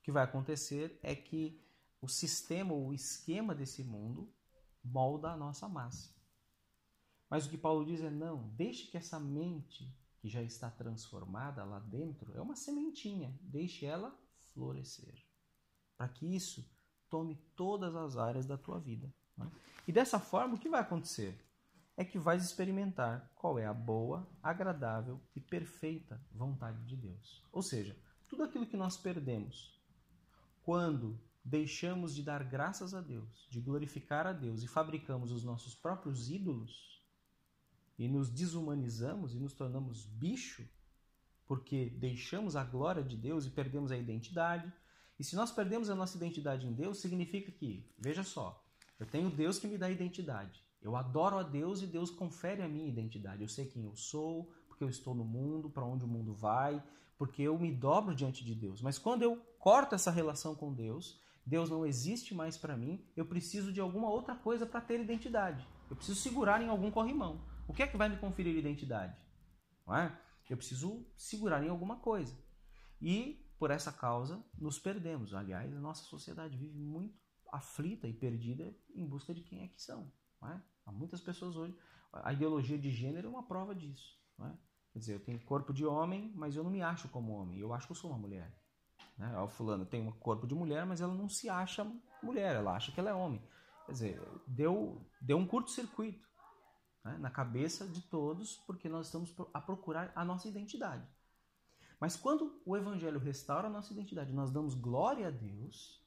o 0.00 0.02
que 0.02 0.12
vai 0.12 0.24
acontecer 0.24 0.98
é 1.02 1.14
que 1.14 1.62
o 2.00 2.08
sistema, 2.08 2.72
o 2.72 2.92
esquema 2.92 3.54
desse 3.54 3.84
mundo 3.84 4.32
molda 4.82 5.30
a 5.30 5.36
nossa 5.36 5.68
massa. 5.68 6.16
Mas 7.28 7.46
o 7.46 7.50
que 7.50 7.58
Paulo 7.58 7.84
diz 7.84 8.00
é: 8.00 8.10
não, 8.10 8.48
deixe 8.50 8.86
que 8.90 8.96
essa 8.96 9.20
mente 9.20 9.94
que 10.18 10.28
já 10.28 10.42
está 10.42 10.70
transformada 10.70 11.64
lá 11.64 11.78
dentro 11.78 12.36
é 12.36 12.40
uma 12.40 12.56
sementinha, 12.56 13.38
deixe 13.42 13.84
ela 13.86 14.16
florescer. 14.52 15.14
Para 15.96 16.08
que 16.08 16.26
isso 16.26 16.68
tome 17.08 17.36
todas 17.54 17.94
as 17.94 18.16
áreas 18.16 18.46
da 18.46 18.56
tua 18.56 18.78
vida. 18.78 19.12
Né? 19.36 19.50
E 19.86 19.92
dessa 19.92 20.18
forma, 20.18 20.54
o 20.54 20.58
que 20.58 20.68
vai 20.68 20.80
acontecer? 20.80 21.38
É 21.98 22.04
que 22.04 22.16
vais 22.16 22.44
experimentar 22.44 23.28
qual 23.34 23.58
é 23.58 23.66
a 23.66 23.74
boa, 23.74 24.24
agradável 24.40 25.20
e 25.34 25.40
perfeita 25.40 26.24
vontade 26.30 26.80
de 26.84 26.96
Deus. 26.96 27.42
Ou 27.50 27.60
seja, 27.60 27.98
tudo 28.28 28.44
aquilo 28.44 28.68
que 28.68 28.76
nós 28.76 28.96
perdemos 28.96 29.76
quando 30.62 31.20
deixamos 31.44 32.14
de 32.14 32.22
dar 32.22 32.44
graças 32.44 32.94
a 32.94 33.00
Deus, 33.00 33.48
de 33.50 33.60
glorificar 33.60 34.28
a 34.28 34.32
Deus 34.32 34.62
e 34.62 34.68
fabricamos 34.68 35.32
os 35.32 35.42
nossos 35.42 35.74
próprios 35.74 36.30
ídolos 36.30 37.02
e 37.98 38.06
nos 38.06 38.30
desumanizamos 38.30 39.34
e 39.34 39.40
nos 39.40 39.54
tornamos 39.54 40.06
bicho, 40.06 40.64
porque 41.48 41.90
deixamos 41.98 42.54
a 42.54 42.62
glória 42.62 43.02
de 43.02 43.16
Deus 43.16 43.44
e 43.44 43.50
perdemos 43.50 43.90
a 43.90 43.98
identidade. 43.98 44.72
E 45.18 45.24
se 45.24 45.34
nós 45.34 45.50
perdemos 45.50 45.90
a 45.90 45.96
nossa 45.96 46.16
identidade 46.16 46.64
em 46.64 46.72
Deus, 46.72 46.98
significa 47.00 47.50
que, 47.50 47.84
veja 47.98 48.22
só, 48.22 48.64
eu 49.00 49.06
tenho 49.06 49.30
Deus 49.30 49.58
que 49.58 49.66
me 49.66 49.76
dá 49.76 49.90
identidade. 49.90 50.67
Eu 50.80 50.96
adoro 50.96 51.38
a 51.38 51.42
Deus 51.42 51.82
e 51.82 51.86
Deus 51.86 52.10
confere 52.10 52.62
a 52.62 52.68
minha 52.68 52.88
identidade. 52.88 53.42
Eu 53.42 53.48
sei 53.48 53.66
quem 53.66 53.84
eu 53.84 53.96
sou, 53.96 54.52
porque 54.68 54.84
eu 54.84 54.88
estou 54.88 55.14
no 55.14 55.24
mundo, 55.24 55.70
para 55.70 55.84
onde 55.84 56.04
o 56.04 56.08
mundo 56.08 56.34
vai, 56.34 56.82
porque 57.16 57.42
eu 57.42 57.58
me 57.58 57.72
dobro 57.72 58.14
diante 58.14 58.44
de 58.44 58.54
Deus. 58.54 58.80
Mas 58.80 58.98
quando 58.98 59.22
eu 59.22 59.36
corto 59.58 59.94
essa 59.94 60.10
relação 60.10 60.54
com 60.54 60.72
Deus, 60.72 61.20
Deus 61.44 61.68
não 61.68 61.84
existe 61.84 62.34
mais 62.34 62.56
para 62.56 62.76
mim, 62.76 63.04
eu 63.16 63.26
preciso 63.26 63.72
de 63.72 63.80
alguma 63.80 64.08
outra 64.08 64.36
coisa 64.36 64.66
para 64.66 64.80
ter 64.80 65.00
identidade. 65.00 65.66
Eu 65.90 65.96
preciso 65.96 66.20
segurar 66.20 66.62
em 66.62 66.68
algum 66.68 66.90
corrimão. 66.90 67.44
O 67.66 67.72
que 67.72 67.82
é 67.82 67.86
que 67.86 67.96
vai 67.96 68.08
me 68.08 68.18
conferir 68.18 68.56
identidade? 68.56 69.16
Não 69.86 69.96
é? 69.96 70.16
Eu 70.48 70.56
preciso 70.56 71.06
segurar 71.16 71.62
em 71.62 71.68
alguma 71.68 71.96
coisa. 71.96 72.36
E 73.00 73.44
por 73.58 73.70
essa 73.70 73.92
causa 73.92 74.42
nos 74.56 74.78
perdemos. 74.78 75.34
Aliás, 75.34 75.74
a 75.74 75.80
nossa 75.80 76.04
sociedade 76.04 76.56
vive 76.56 76.78
muito 76.78 77.18
aflita 77.52 78.06
e 78.06 78.12
perdida 78.12 78.74
em 78.94 79.06
busca 79.06 79.34
de 79.34 79.42
quem 79.42 79.62
é 79.62 79.68
que 79.68 79.82
são. 79.82 80.12
É? 80.42 80.60
Há 80.86 80.92
muitas 80.92 81.20
pessoas 81.20 81.56
hoje. 81.56 81.76
A 82.12 82.32
ideologia 82.32 82.78
de 82.78 82.90
gênero 82.90 83.28
é 83.28 83.30
uma 83.30 83.42
prova 83.42 83.74
disso. 83.74 84.18
É? 84.40 84.50
Quer 84.92 84.98
dizer, 84.98 85.14
eu 85.14 85.20
tenho 85.20 85.40
corpo 85.44 85.72
de 85.72 85.84
homem, 85.84 86.32
mas 86.34 86.56
eu 86.56 86.64
não 86.64 86.70
me 86.70 86.82
acho 86.82 87.08
como 87.08 87.32
homem. 87.32 87.58
Eu 87.58 87.72
acho 87.74 87.86
que 87.86 87.92
eu 87.92 87.96
sou 87.96 88.10
uma 88.10 88.18
mulher. 88.18 88.52
Né? 89.16 89.38
O 89.40 89.48
fulano 89.48 89.84
tem 89.84 90.06
um 90.06 90.12
corpo 90.12 90.46
de 90.46 90.54
mulher, 90.54 90.86
mas 90.86 91.00
ela 91.00 91.14
não 91.14 91.28
se 91.28 91.48
acha 91.48 91.84
mulher, 92.22 92.56
ela 92.56 92.74
acha 92.74 92.92
que 92.92 93.00
ela 93.00 93.10
é 93.10 93.14
homem. 93.14 93.42
Quer 93.86 93.92
dizer, 93.92 94.22
deu, 94.46 95.04
deu 95.20 95.38
um 95.38 95.46
curto-circuito 95.46 96.26
né? 97.04 97.18
na 97.18 97.30
cabeça 97.30 97.86
de 97.86 98.02
todos, 98.02 98.56
porque 98.66 98.88
nós 98.88 99.06
estamos 99.06 99.34
a 99.52 99.60
procurar 99.60 100.12
a 100.14 100.24
nossa 100.24 100.48
identidade. 100.48 101.06
Mas 102.00 102.16
quando 102.16 102.62
o 102.64 102.76
Evangelho 102.76 103.18
restaura 103.18 103.66
a 103.66 103.70
nossa 103.70 103.92
identidade, 103.92 104.32
nós 104.32 104.50
damos 104.50 104.74
glória 104.74 105.28
a 105.28 105.30
Deus, 105.30 106.00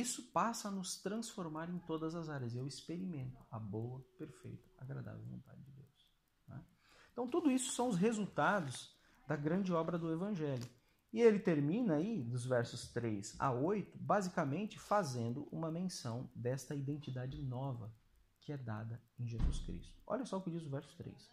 isso 0.00 0.30
passa 0.32 0.68
a 0.68 0.70
nos 0.70 0.96
transformar 0.96 1.68
em 1.68 1.78
todas 1.78 2.14
as 2.14 2.28
áreas. 2.28 2.54
Eu 2.54 2.66
experimento 2.66 3.44
a 3.50 3.58
boa, 3.58 4.00
perfeita, 4.16 4.68
agradável 4.78 5.22
vontade 5.24 5.62
de 5.62 5.70
Deus. 5.72 6.06
Né? 6.48 6.64
Então, 7.12 7.28
tudo 7.28 7.50
isso 7.50 7.72
são 7.72 7.88
os 7.88 7.96
resultados 7.96 8.96
da 9.26 9.36
grande 9.36 9.72
obra 9.72 9.98
do 9.98 10.12
Evangelho. 10.12 10.68
E 11.12 11.20
ele 11.20 11.38
termina 11.38 11.96
aí, 11.96 12.22
dos 12.22 12.46
versos 12.46 12.88
3 12.88 13.36
a 13.38 13.52
8, 13.52 13.98
basicamente 13.98 14.78
fazendo 14.78 15.46
uma 15.52 15.70
menção 15.70 16.30
desta 16.34 16.74
identidade 16.74 17.42
nova 17.42 17.92
que 18.40 18.52
é 18.52 18.56
dada 18.56 19.00
em 19.18 19.26
Jesus 19.26 19.60
Cristo. 19.60 20.00
Olha 20.06 20.24
só 20.24 20.38
o 20.38 20.42
que 20.42 20.50
diz 20.50 20.64
o 20.64 20.70
verso 20.70 20.96
3. 20.96 21.30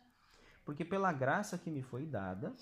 Porque 0.65 0.85
pela 0.85 1.11
graça 1.11 1.57
que 1.57 1.71
me 1.71 1.81
foi 1.81 2.05
dada, 2.05 2.53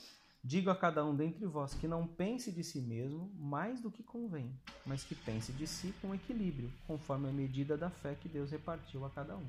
digo 0.47 0.69
a 0.69 0.75
cada 0.75 1.03
um 1.03 1.13
dentre 1.13 1.45
vós 1.45 1.73
que 1.73 1.89
não 1.89 2.07
pense 2.07 2.53
de 2.53 2.63
si 2.63 2.79
mesmo 2.79 3.29
mais 3.37 3.81
do 3.81 3.91
que 3.91 4.01
convém, 4.01 4.57
mas 4.85 5.03
que 5.03 5.13
pense 5.13 5.51
de 5.51 5.67
si 5.67 5.93
com 6.01 6.15
equilíbrio, 6.15 6.71
conforme 6.87 7.27
a 7.27 7.33
medida 7.33 7.77
da 7.77 7.89
fé 7.89 8.15
que 8.15 8.29
Deus 8.29 8.49
repartiu 8.49 9.03
a 9.05 9.09
cada 9.09 9.35
um. 9.35 9.45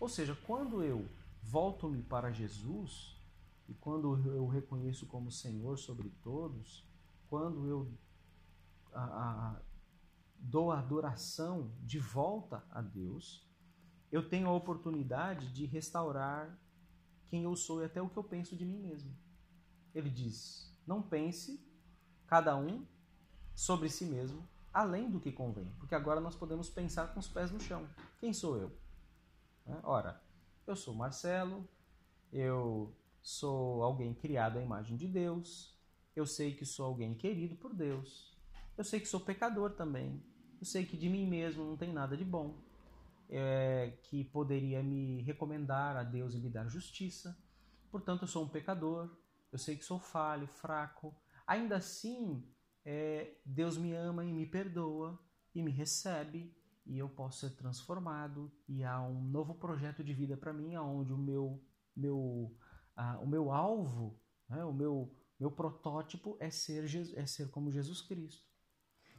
Ou 0.00 0.08
seja, 0.08 0.36
quando 0.44 0.82
eu 0.82 1.06
volto-me 1.40 2.02
para 2.02 2.32
Jesus, 2.32 3.16
e 3.68 3.74
quando 3.74 4.18
eu 4.28 4.48
reconheço 4.48 5.06
como 5.06 5.30
Senhor 5.30 5.78
sobre 5.78 6.08
todos, 6.20 6.84
quando 7.28 7.68
eu 7.68 7.88
a, 8.92 9.04
a, 9.04 9.60
dou 10.36 10.72
a 10.72 10.80
adoração 10.80 11.70
de 11.84 12.00
volta 12.00 12.64
a 12.72 12.82
Deus, 12.82 13.46
eu 14.10 14.28
tenho 14.28 14.48
a 14.48 14.52
oportunidade 14.52 15.52
de 15.52 15.64
restaurar 15.64 16.58
quem 17.28 17.44
eu 17.44 17.54
sou 17.54 17.82
e 17.82 17.84
até 17.84 18.02
o 18.02 18.08
que 18.08 18.16
eu 18.16 18.24
penso 18.24 18.56
de 18.56 18.64
mim 18.64 18.80
mesmo. 18.80 19.14
Ele 19.98 20.10
diz: 20.10 20.72
não 20.86 21.02
pense 21.02 21.60
cada 22.28 22.56
um 22.56 22.86
sobre 23.52 23.88
si 23.88 24.04
mesmo 24.04 24.48
além 24.72 25.10
do 25.10 25.18
que 25.18 25.32
convém, 25.32 25.74
porque 25.76 25.94
agora 25.94 26.20
nós 26.20 26.36
podemos 26.36 26.70
pensar 26.70 27.12
com 27.12 27.18
os 27.18 27.26
pés 27.26 27.50
no 27.50 27.58
chão. 27.58 27.88
Quem 28.20 28.32
sou 28.32 28.56
eu? 28.56 28.70
Né? 29.66 29.80
Ora, 29.82 30.22
eu 30.68 30.76
sou 30.76 30.94
Marcelo, 30.94 31.68
eu 32.32 32.94
sou 33.20 33.82
alguém 33.82 34.14
criado 34.14 34.58
à 34.58 34.62
imagem 34.62 34.96
de 34.96 35.08
Deus, 35.08 35.76
eu 36.14 36.24
sei 36.24 36.54
que 36.54 36.64
sou 36.64 36.86
alguém 36.86 37.12
querido 37.14 37.56
por 37.56 37.74
Deus, 37.74 38.38
eu 38.76 38.84
sei 38.84 39.00
que 39.00 39.08
sou 39.08 39.18
pecador 39.18 39.72
também, 39.72 40.22
eu 40.60 40.64
sei 40.64 40.86
que 40.86 40.96
de 40.96 41.08
mim 41.08 41.26
mesmo 41.26 41.64
não 41.64 41.76
tem 41.76 41.92
nada 41.92 42.16
de 42.16 42.24
bom, 42.24 42.56
é, 43.28 43.98
que 44.04 44.22
poderia 44.22 44.80
me 44.80 45.22
recomendar 45.22 45.96
a 45.96 46.04
Deus 46.04 46.34
e 46.34 46.38
me 46.38 46.48
dar 46.48 46.68
justiça, 46.68 47.36
portanto 47.90 48.22
eu 48.22 48.28
sou 48.28 48.44
um 48.44 48.48
pecador, 48.48 49.10
eu 49.52 49.58
sei 49.58 49.76
que 49.76 49.84
sou 49.84 49.98
falho, 49.98 50.46
fraco, 50.46 51.14
ainda 51.46 51.76
assim 51.76 52.46
é, 52.84 53.36
Deus 53.44 53.76
me 53.76 53.92
ama 53.92 54.24
e 54.24 54.32
me 54.32 54.46
perdoa 54.46 55.18
e 55.54 55.62
me 55.62 55.70
recebe 55.70 56.54
e 56.86 56.98
eu 56.98 57.08
posso 57.08 57.40
ser 57.40 57.54
transformado 57.56 58.50
e 58.66 58.82
há 58.82 59.00
um 59.02 59.22
novo 59.22 59.54
projeto 59.54 60.02
de 60.02 60.14
vida 60.14 60.36
para 60.36 60.52
mim, 60.52 60.76
onde 60.76 61.12
o 61.12 61.18
meu 61.18 61.62
meu 61.94 62.56
ah, 62.98 63.16
o 63.20 63.26
meu 63.26 63.52
alvo, 63.52 64.20
né, 64.48 64.64
o 64.64 64.72
meu, 64.72 65.14
meu 65.38 65.52
protótipo 65.52 66.36
é 66.40 66.50
ser, 66.50 66.84
é 67.14 67.26
ser 67.26 67.48
como 67.48 67.70
Jesus 67.70 68.00
Cristo. 68.00 68.44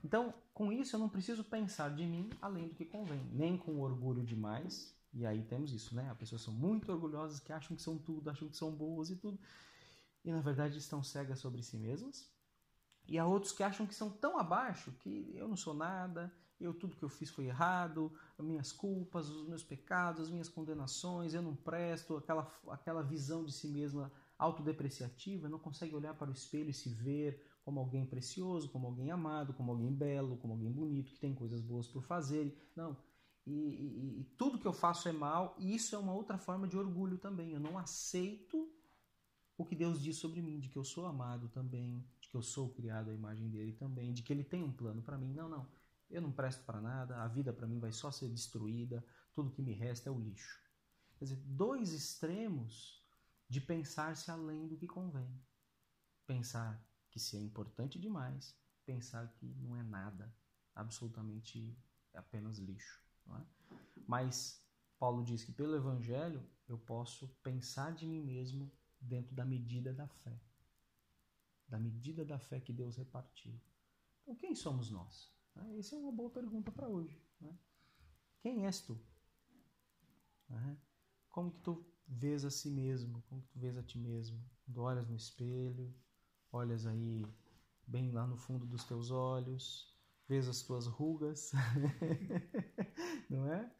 Então, 0.03 0.33
com 0.53 0.69
isso, 0.69 0.95
eu 0.95 0.99
não 0.99 1.07
preciso 1.07 1.45
pensar 1.45 1.95
de 1.95 2.05
mim 2.05 2.29
além 2.41 2.67
do 2.67 2.75
que 2.75 2.83
convém, 2.83 3.23
nem 3.31 3.57
com 3.57 3.79
orgulho 3.79 4.21
demais. 4.21 4.93
E 5.13 5.25
aí 5.25 5.43
temos 5.43 5.73
isso, 5.73 5.95
né? 5.95 6.09
As 6.09 6.17
pessoas 6.17 6.41
são 6.41 6.53
muito 6.53 6.91
orgulhosas, 6.91 7.39
que 7.39 7.53
acham 7.53 7.75
que 7.75 7.81
são 7.81 7.97
tudo, 7.97 8.29
acham 8.29 8.49
que 8.49 8.57
são 8.57 8.69
boas 8.69 9.09
e 9.09 9.15
tudo. 9.15 9.39
E 10.23 10.31
na 10.31 10.41
verdade 10.41 10.77
estão 10.77 11.01
cegas 11.01 11.39
sobre 11.39 11.61
si 11.63 11.77
mesmas. 11.77 12.29
E 13.07 13.17
há 13.17 13.25
outros 13.25 13.51
que 13.51 13.63
acham 13.63 13.87
que 13.87 13.95
são 13.95 14.09
tão 14.09 14.37
abaixo 14.37 14.91
que 14.99 15.31
eu 15.35 15.47
não 15.47 15.55
sou 15.55 15.73
nada, 15.73 16.31
eu 16.59 16.73
tudo 16.73 16.95
que 16.95 17.03
eu 17.03 17.09
fiz 17.09 17.29
foi 17.29 17.45
errado, 17.45 18.11
as 18.37 18.45
minhas 18.45 18.71
culpas, 18.71 19.29
os 19.29 19.47
meus 19.47 19.63
pecados, 19.63 20.21
as 20.21 20.29
minhas 20.29 20.49
condenações, 20.49 21.33
eu 21.33 21.41
não 21.41 21.55
presto, 21.55 22.17
aquela, 22.17 22.51
aquela 22.67 23.01
visão 23.01 23.43
de 23.45 23.53
si 23.53 23.67
mesma 23.67 24.11
autodepreciativa, 24.37 25.49
não 25.49 25.57
consegue 25.57 25.95
olhar 25.95 26.13
para 26.13 26.29
o 26.29 26.33
espelho 26.33 26.69
e 26.69 26.73
se 26.73 26.89
ver 26.89 27.41
como 27.63 27.79
alguém 27.79 28.05
precioso, 28.05 28.69
como 28.69 28.87
alguém 28.87 29.11
amado, 29.11 29.53
como 29.53 29.71
alguém 29.71 29.93
belo, 29.93 30.37
como 30.37 30.53
alguém 30.53 30.71
bonito, 30.71 31.13
que 31.13 31.19
tem 31.19 31.33
coisas 31.33 31.61
boas 31.61 31.87
por 31.87 32.03
fazer. 32.03 32.57
Não. 32.75 32.97
E, 33.45 33.51
e, 33.51 34.21
e 34.21 34.23
tudo 34.37 34.59
que 34.59 34.67
eu 34.67 34.73
faço 34.73 35.07
é 35.07 35.11
mal, 35.11 35.55
e 35.57 35.75
isso 35.75 35.95
é 35.95 35.97
uma 35.97 36.13
outra 36.13 36.37
forma 36.37 36.67
de 36.67 36.77
orgulho 36.77 37.17
também. 37.17 37.53
Eu 37.53 37.59
não 37.59 37.77
aceito 37.77 38.71
o 39.59 39.65
que 39.65 39.75
Deus 39.75 40.01
diz 40.01 40.15
sobre 40.15 40.41
mim, 40.41 40.57
de 40.57 40.69
que 40.69 40.77
eu 40.77 40.85
sou 40.85 41.05
amado 41.05 41.49
também, 41.49 41.99
de 42.21 42.29
que 42.29 42.35
eu 42.35 42.41
sou 42.41 42.69
criado 42.69 43.09
à 43.09 43.13
imagem 43.13 43.49
dele 43.49 43.73
também, 43.73 44.13
de 44.13 44.23
que 44.23 44.31
ele 44.31 44.41
tem 44.41 44.63
um 44.63 44.71
plano 44.71 45.01
para 45.01 45.17
mim. 45.17 45.33
Não, 45.33 45.49
não. 45.49 45.69
Eu 46.09 46.21
não 46.21 46.31
presto 46.31 46.63
para 46.63 46.79
nada, 46.79 47.21
a 47.21 47.27
vida 47.27 47.51
para 47.51 47.67
mim 47.67 47.77
vai 47.77 47.91
só 47.91 48.09
ser 48.09 48.29
destruída, 48.29 49.05
tudo 49.33 49.51
que 49.51 49.61
me 49.61 49.73
resta 49.73 50.07
é 50.07 50.11
o 50.11 50.17
lixo. 50.17 50.57
Quer 51.17 51.25
dizer, 51.25 51.43
dois 51.45 51.91
extremos 51.91 53.05
de 53.49 53.59
pensar-se 53.59 54.31
além 54.31 54.65
do 54.65 54.77
que 54.77 54.87
convém. 54.87 55.29
Pensar 56.25 56.81
que 57.11 57.19
se 57.19 57.35
é 57.35 57.41
importante 57.41 57.99
demais, 57.99 58.57
pensar 58.85 59.27
que 59.33 59.45
não 59.45 59.75
é 59.75 59.83
nada, 59.83 60.33
absolutamente 60.73 61.77
é 62.13 62.17
apenas 62.17 62.59
lixo. 62.59 63.03
É? 63.27 63.41
Mas 64.07 64.65
Paulo 64.97 65.21
diz 65.21 65.43
que 65.43 65.51
pelo 65.51 65.75
Evangelho 65.75 66.49
eu 66.65 66.77
posso 66.77 67.27
pensar 67.43 67.93
de 67.93 68.07
mim 68.07 68.23
mesmo 68.23 68.71
dentro 68.99 69.35
da 69.35 69.45
medida 69.45 69.93
da 69.93 70.07
fé, 70.07 70.41
da 71.67 71.79
medida 71.79 72.25
da 72.25 72.39
fé 72.39 72.59
que 72.59 72.73
Deus 72.73 72.97
repartiu. 72.97 73.59
Então, 74.21 74.35
quem 74.35 74.55
somos 74.55 74.91
nós? 74.91 75.33
Né? 75.55 75.77
Essa 75.77 75.95
é 75.95 75.99
uma 75.99 76.11
boa 76.11 76.29
pergunta 76.29 76.71
para 76.71 76.87
hoje. 76.87 77.21
Né? 77.39 77.57
Quem 78.41 78.65
és 78.65 78.81
tu? 78.81 78.99
Né? 80.49 80.77
Como 81.29 81.51
que 81.51 81.61
tu 81.61 81.85
vês 82.07 82.43
a 82.43 82.49
si 82.49 82.69
mesmo? 82.69 83.21
Como 83.23 83.41
que 83.41 83.49
tu 83.49 83.59
vês 83.59 83.77
a 83.77 83.83
ti 83.83 83.97
mesmo? 83.97 84.43
Quando 84.65 84.81
olhas 84.81 85.07
no 85.07 85.15
espelho, 85.15 85.93
olhas 86.51 86.85
aí 86.85 87.25
bem 87.87 88.11
lá 88.11 88.25
no 88.27 88.37
fundo 88.37 88.65
dos 88.65 88.83
teus 88.83 89.09
olhos, 89.09 89.95
vês 90.27 90.47
as 90.47 90.61
tuas 90.61 90.85
rugas, 90.85 91.51
não 93.29 93.51
é? 93.51 93.75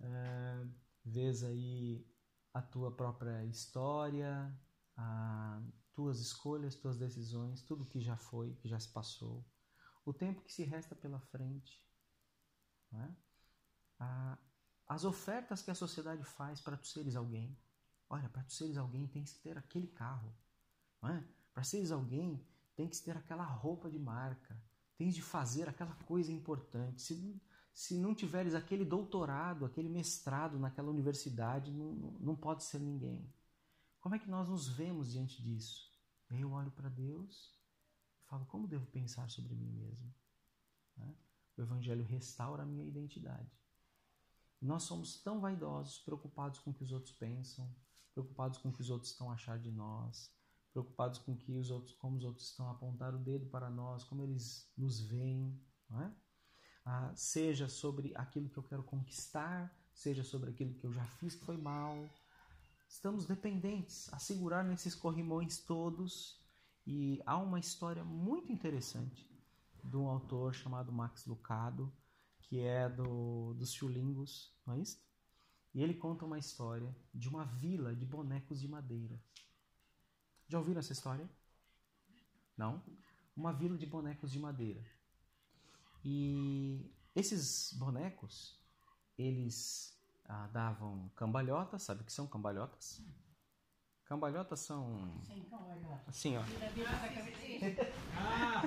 é? 0.00 0.66
Vês 1.04 1.42
aí 1.42 2.06
a 2.58 2.62
tua 2.62 2.90
própria 2.90 3.44
história, 3.44 4.52
as 4.96 5.62
tuas 5.92 6.20
escolhas, 6.20 6.74
tuas 6.74 6.98
decisões, 6.98 7.62
tudo 7.62 7.86
que 7.86 8.00
já 8.00 8.16
foi, 8.16 8.54
que 8.56 8.68
já 8.68 8.78
se 8.78 8.88
passou 8.88 9.44
o 10.08 10.12
tempo 10.14 10.40
que 10.40 10.52
se 10.52 10.64
resta 10.64 10.94
pela 10.96 11.20
frente, 11.20 11.84
é? 12.94 13.08
as 14.86 15.04
ofertas 15.04 15.60
que 15.60 15.70
a 15.70 15.74
sociedade 15.74 16.24
faz 16.24 16.62
para 16.62 16.78
tu 16.78 16.86
seres 16.86 17.14
alguém. 17.14 17.54
Olha, 18.08 18.26
para 18.30 18.42
tu 18.42 18.54
seres 18.54 18.78
alguém 18.78 19.06
tem 19.06 19.22
que 19.22 19.34
ter 19.34 19.58
aquele 19.58 19.86
carro. 19.88 20.34
É? 21.04 21.22
Para 21.52 21.62
seres 21.62 21.92
alguém 21.92 22.42
tem 22.74 22.88
que 22.88 22.98
ter 23.02 23.18
aquela 23.18 23.44
roupa 23.44 23.90
de 23.90 23.98
marca. 23.98 24.58
Tens 24.96 25.14
de 25.14 25.20
fazer 25.20 25.68
aquela 25.68 25.94
coisa 26.06 26.32
importante. 26.32 27.02
Se, 27.02 27.38
se 27.78 27.96
não 27.96 28.12
tiveres 28.12 28.56
aquele 28.56 28.84
doutorado, 28.84 29.64
aquele 29.64 29.88
mestrado 29.88 30.58
naquela 30.58 30.90
universidade, 30.90 31.70
não, 31.70 31.92
não 32.18 32.34
pode 32.34 32.64
ser 32.64 32.80
ninguém. 32.80 33.32
Como 34.00 34.16
é 34.16 34.18
que 34.18 34.28
nós 34.28 34.48
nos 34.48 34.66
vemos 34.66 35.12
diante 35.12 35.40
disso? 35.40 35.88
Eu 36.28 36.50
olho 36.50 36.72
para 36.72 36.88
Deus 36.88 37.56
falo 38.24 38.44
como 38.46 38.66
devo 38.66 38.84
pensar 38.86 39.30
sobre 39.30 39.54
mim 39.54 39.70
mesmo. 39.70 40.12
Né? 40.96 41.14
O 41.56 41.62
Evangelho 41.62 42.04
restaura 42.04 42.64
a 42.64 42.66
minha 42.66 42.84
identidade. 42.84 43.56
Nós 44.60 44.82
somos 44.82 45.22
tão 45.22 45.40
vaidosos, 45.40 46.00
preocupados 46.00 46.58
com 46.58 46.72
o 46.72 46.74
que 46.74 46.82
os 46.82 46.90
outros 46.90 47.14
pensam, 47.14 47.72
preocupados 48.12 48.58
com 48.58 48.70
o 48.70 48.72
que 48.72 48.80
os 48.80 48.90
outros 48.90 49.12
estão 49.12 49.30
a 49.30 49.34
achar 49.34 49.56
de 49.56 49.70
nós, 49.70 50.34
preocupados 50.72 51.20
com 51.20 51.36
que 51.36 51.56
os 51.56 51.70
outros, 51.70 51.94
como 51.94 52.16
os 52.16 52.24
outros 52.24 52.48
estão 52.48 52.66
a 52.66 52.72
apontar 52.72 53.14
o 53.14 53.18
dedo 53.18 53.46
para 53.46 53.70
nós, 53.70 54.02
como 54.02 54.24
eles 54.24 54.68
nos 54.76 55.00
veem, 55.00 55.56
é? 55.92 56.27
Ah, 56.90 57.12
seja 57.14 57.68
sobre 57.68 58.12
aquilo 58.14 58.48
que 58.48 58.56
eu 58.56 58.62
quero 58.62 58.82
conquistar, 58.82 59.70
seja 59.92 60.24
sobre 60.24 60.48
aquilo 60.48 60.72
que 60.72 60.86
eu 60.86 60.92
já 60.92 61.04
fiz 61.18 61.34
que 61.34 61.44
foi 61.44 61.58
mal. 61.58 62.08
Estamos 62.88 63.26
dependentes 63.26 64.10
a 64.10 64.18
segurar 64.18 64.64
nesses 64.64 64.94
corrimões 64.94 65.58
todos 65.58 66.40
e 66.86 67.20
há 67.26 67.36
uma 67.36 67.60
história 67.60 68.02
muito 68.02 68.50
interessante 68.50 69.30
de 69.84 69.98
um 69.98 70.08
autor 70.08 70.54
chamado 70.54 70.90
Max 70.90 71.26
Lucado, 71.26 71.92
que 72.40 72.60
é 72.60 72.88
do, 72.88 73.52
dos 73.52 73.70
Chulingos, 73.70 74.56
não 74.66 74.72
é 74.72 74.78
isso? 74.78 74.98
E 75.74 75.82
ele 75.82 75.92
conta 75.92 76.24
uma 76.24 76.38
história 76.38 76.96
de 77.12 77.28
uma 77.28 77.44
vila 77.44 77.94
de 77.94 78.06
bonecos 78.06 78.58
de 78.62 78.66
madeira. 78.66 79.22
Já 80.48 80.58
ouviram 80.58 80.78
essa 80.78 80.94
história? 80.94 81.28
Não? 82.56 82.82
Uma 83.36 83.52
vila 83.52 83.76
de 83.76 83.84
bonecos 83.84 84.32
de 84.32 84.38
madeira. 84.38 84.97
E 86.10 86.90
esses 87.14 87.74
bonecos, 87.74 88.58
eles 89.18 89.94
ah, 90.24 90.46
davam 90.46 91.10
cambalhotas, 91.14 91.82
sabe 91.82 92.00
o 92.00 92.04
que 92.04 92.12
são 92.12 92.26
cambalhotas? 92.26 93.02
Cambalhotas 94.06 94.60
são. 94.60 95.20
Sim, 95.22 95.44
cambalhota. 95.50 96.04
Assim, 96.06 96.36
ó. 96.38 96.42
Ah, 98.16 98.62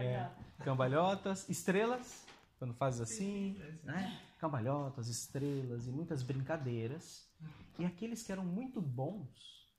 É, 0.00 0.24
Cambalhota. 0.24 0.64
cambalhotas, 0.64 1.48
estrelas, 1.50 2.26
quando 2.58 2.72
faz 2.72 2.98
assim, 2.98 3.58
né? 3.82 4.18
Cambalhotas, 4.38 5.08
estrelas 5.08 5.86
e 5.86 5.90
muitas 5.90 6.22
brincadeiras. 6.22 7.30
E 7.78 7.84
aqueles 7.84 8.22
que 8.22 8.32
eram 8.32 8.44
muito 8.44 8.80
bons, 8.80 9.70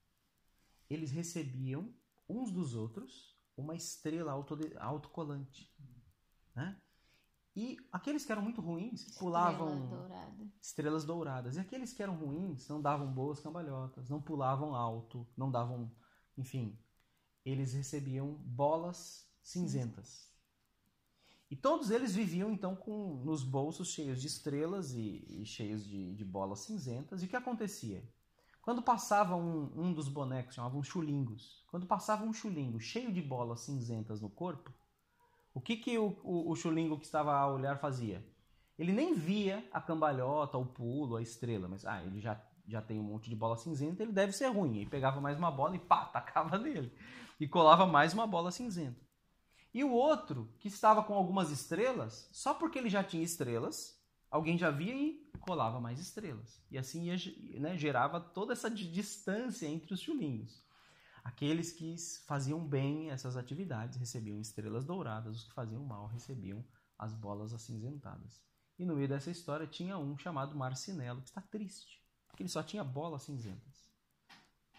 eles 0.87 1.09
recebiam 1.09 1.91
uns 2.29 2.51
dos 2.51 2.75
outros 2.75 3.35
uma 3.55 3.75
estrela 3.75 4.33
autocolante. 4.79 5.75
Né? 6.55 6.79
E 7.57 7.75
aqueles 7.91 8.23
que 8.23 8.31
eram 8.31 8.43
muito 8.43 8.61
ruins 8.61 9.17
pulavam 9.17 9.69
Estrela 9.69 9.89
dourada. 9.89 10.51
estrelas 10.61 11.03
douradas. 11.03 11.55
E 11.55 11.59
aqueles 11.59 11.91
que 11.91 12.03
eram 12.03 12.15
ruins 12.15 12.67
não 12.67 12.79
davam 12.79 13.11
boas 13.11 13.39
cambalhotas, 13.39 14.09
não 14.09 14.21
pulavam 14.21 14.75
alto, 14.75 15.27
não 15.35 15.49
davam. 15.49 15.91
Enfim, 16.37 16.77
eles 17.43 17.73
recebiam 17.73 18.31
bolas 18.45 19.27
cinzentas. 19.41 20.31
E 21.49 21.55
todos 21.55 21.89
eles 21.89 22.13
viviam 22.13 22.51
então 22.51 22.75
com 22.75 23.23
nos 23.25 23.41
bolsos 23.41 23.87
cheios 23.87 24.21
de 24.21 24.27
estrelas 24.27 24.93
e, 24.93 25.25
e 25.27 25.43
cheios 25.43 25.83
de, 25.83 26.13
de 26.13 26.23
bolas 26.23 26.59
cinzentas. 26.59 27.23
E 27.23 27.25
o 27.25 27.27
que 27.27 27.35
acontecia? 27.35 28.07
Quando 28.61 28.83
passava 28.83 29.35
um, 29.35 29.71
um 29.75 29.91
dos 29.91 30.07
bonecos, 30.07 30.53
chamavam 30.53 30.83
chulingos, 30.83 31.65
quando 31.71 31.87
passava 31.87 32.23
um 32.23 32.33
chulingo 32.33 32.79
cheio 32.79 33.11
de 33.11 33.21
bolas 33.21 33.61
cinzentas 33.61 34.21
no 34.21 34.29
corpo, 34.29 34.71
o 35.57 35.59
que, 35.59 35.75
que 35.75 35.97
o, 35.97 36.15
o, 36.23 36.51
o 36.51 36.55
chulingo 36.55 36.99
que 36.99 37.05
estava 37.05 37.33
a 37.35 37.51
olhar 37.51 37.79
fazia? 37.79 38.23
Ele 38.77 38.91
nem 38.93 39.15
via 39.15 39.67
a 39.73 39.81
cambalhota, 39.81 40.55
o 40.55 40.63
pulo, 40.67 41.15
a 41.15 41.21
estrela, 41.21 41.67
mas 41.67 41.83
ah, 41.83 41.99
ele 42.03 42.19
já, 42.21 42.39
já 42.67 42.79
tem 42.79 42.99
um 42.99 43.03
monte 43.03 43.27
de 43.27 43.35
bola 43.35 43.57
cinzenta, 43.57 44.03
ele 44.03 44.11
deve 44.11 44.33
ser 44.33 44.49
ruim. 44.49 44.77
Ele 44.77 44.89
pegava 44.89 45.19
mais 45.19 45.35
uma 45.35 45.49
bola 45.49 45.75
e 45.75 45.79
pá, 45.79 46.05
tacava 46.05 46.59
nele. 46.59 46.93
E 47.39 47.47
colava 47.47 47.87
mais 47.87 48.13
uma 48.13 48.27
bola 48.27 48.51
cinzenta. 48.51 49.01
E 49.73 49.83
o 49.83 49.91
outro, 49.91 50.47
que 50.59 50.67
estava 50.67 51.01
com 51.03 51.15
algumas 51.15 51.49
estrelas, 51.49 52.29
só 52.31 52.53
porque 52.53 52.77
ele 52.77 52.89
já 52.89 53.03
tinha 53.03 53.23
estrelas, 53.23 53.99
alguém 54.29 54.59
já 54.59 54.69
via 54.69 54.93
e 54.93 55.27
colava 55.39 55.81
mais 55.81 55.99
estrelas. 55.99 56.63
E 56.69 56.77
assim 56.77 57.05
ia, 57.05 57.59
né, 57.59 57.75
gerava 57.75 58.21
toda 58.21 58.53
essa 58.53 58.69
di- 58.69 58.91
distância 58.91 59.65
entre 59.65 59.91
os 59.95 60.01
chulingos. 60.01 60.63
Aqueles 61.27 61.73
que 61.73 61.93
faziam 62.25 62.65
bem 62.65 63.11
essas 63.11 63.35
atividades 63.35 63.97
recebiam 63.97 64.39
estrelas 64.39 64.85
douradas, 64.85 65.35
os 65.35 65.43
que 65.43 65.53
faziam 65.53 65.83
mal 65.83 66.07
recebiam 66.07 66.63
as 66.97 67.13
bolas 67.13 67.53
acinzentadas. 67.53 68.41
E 68.79 68.85
no 68.85 68.95
meio 68.95 69.09
dessa 69.09 69.29
história 69.29 69.67
tinha 69.67 69.97
um 69.97 70.17
chamado 70.17 70.55
Marcinelo, 70.55 71.21
que 71.21 71.27
está 71.27 71.41
triste, 71.41 72.01
porque 72.29 72.43
ele 72.43 72.49
só 72.49 72.63
tinha 72.63 72.81
bolas 72.81 73.23
cinzentas. 73.23 73.91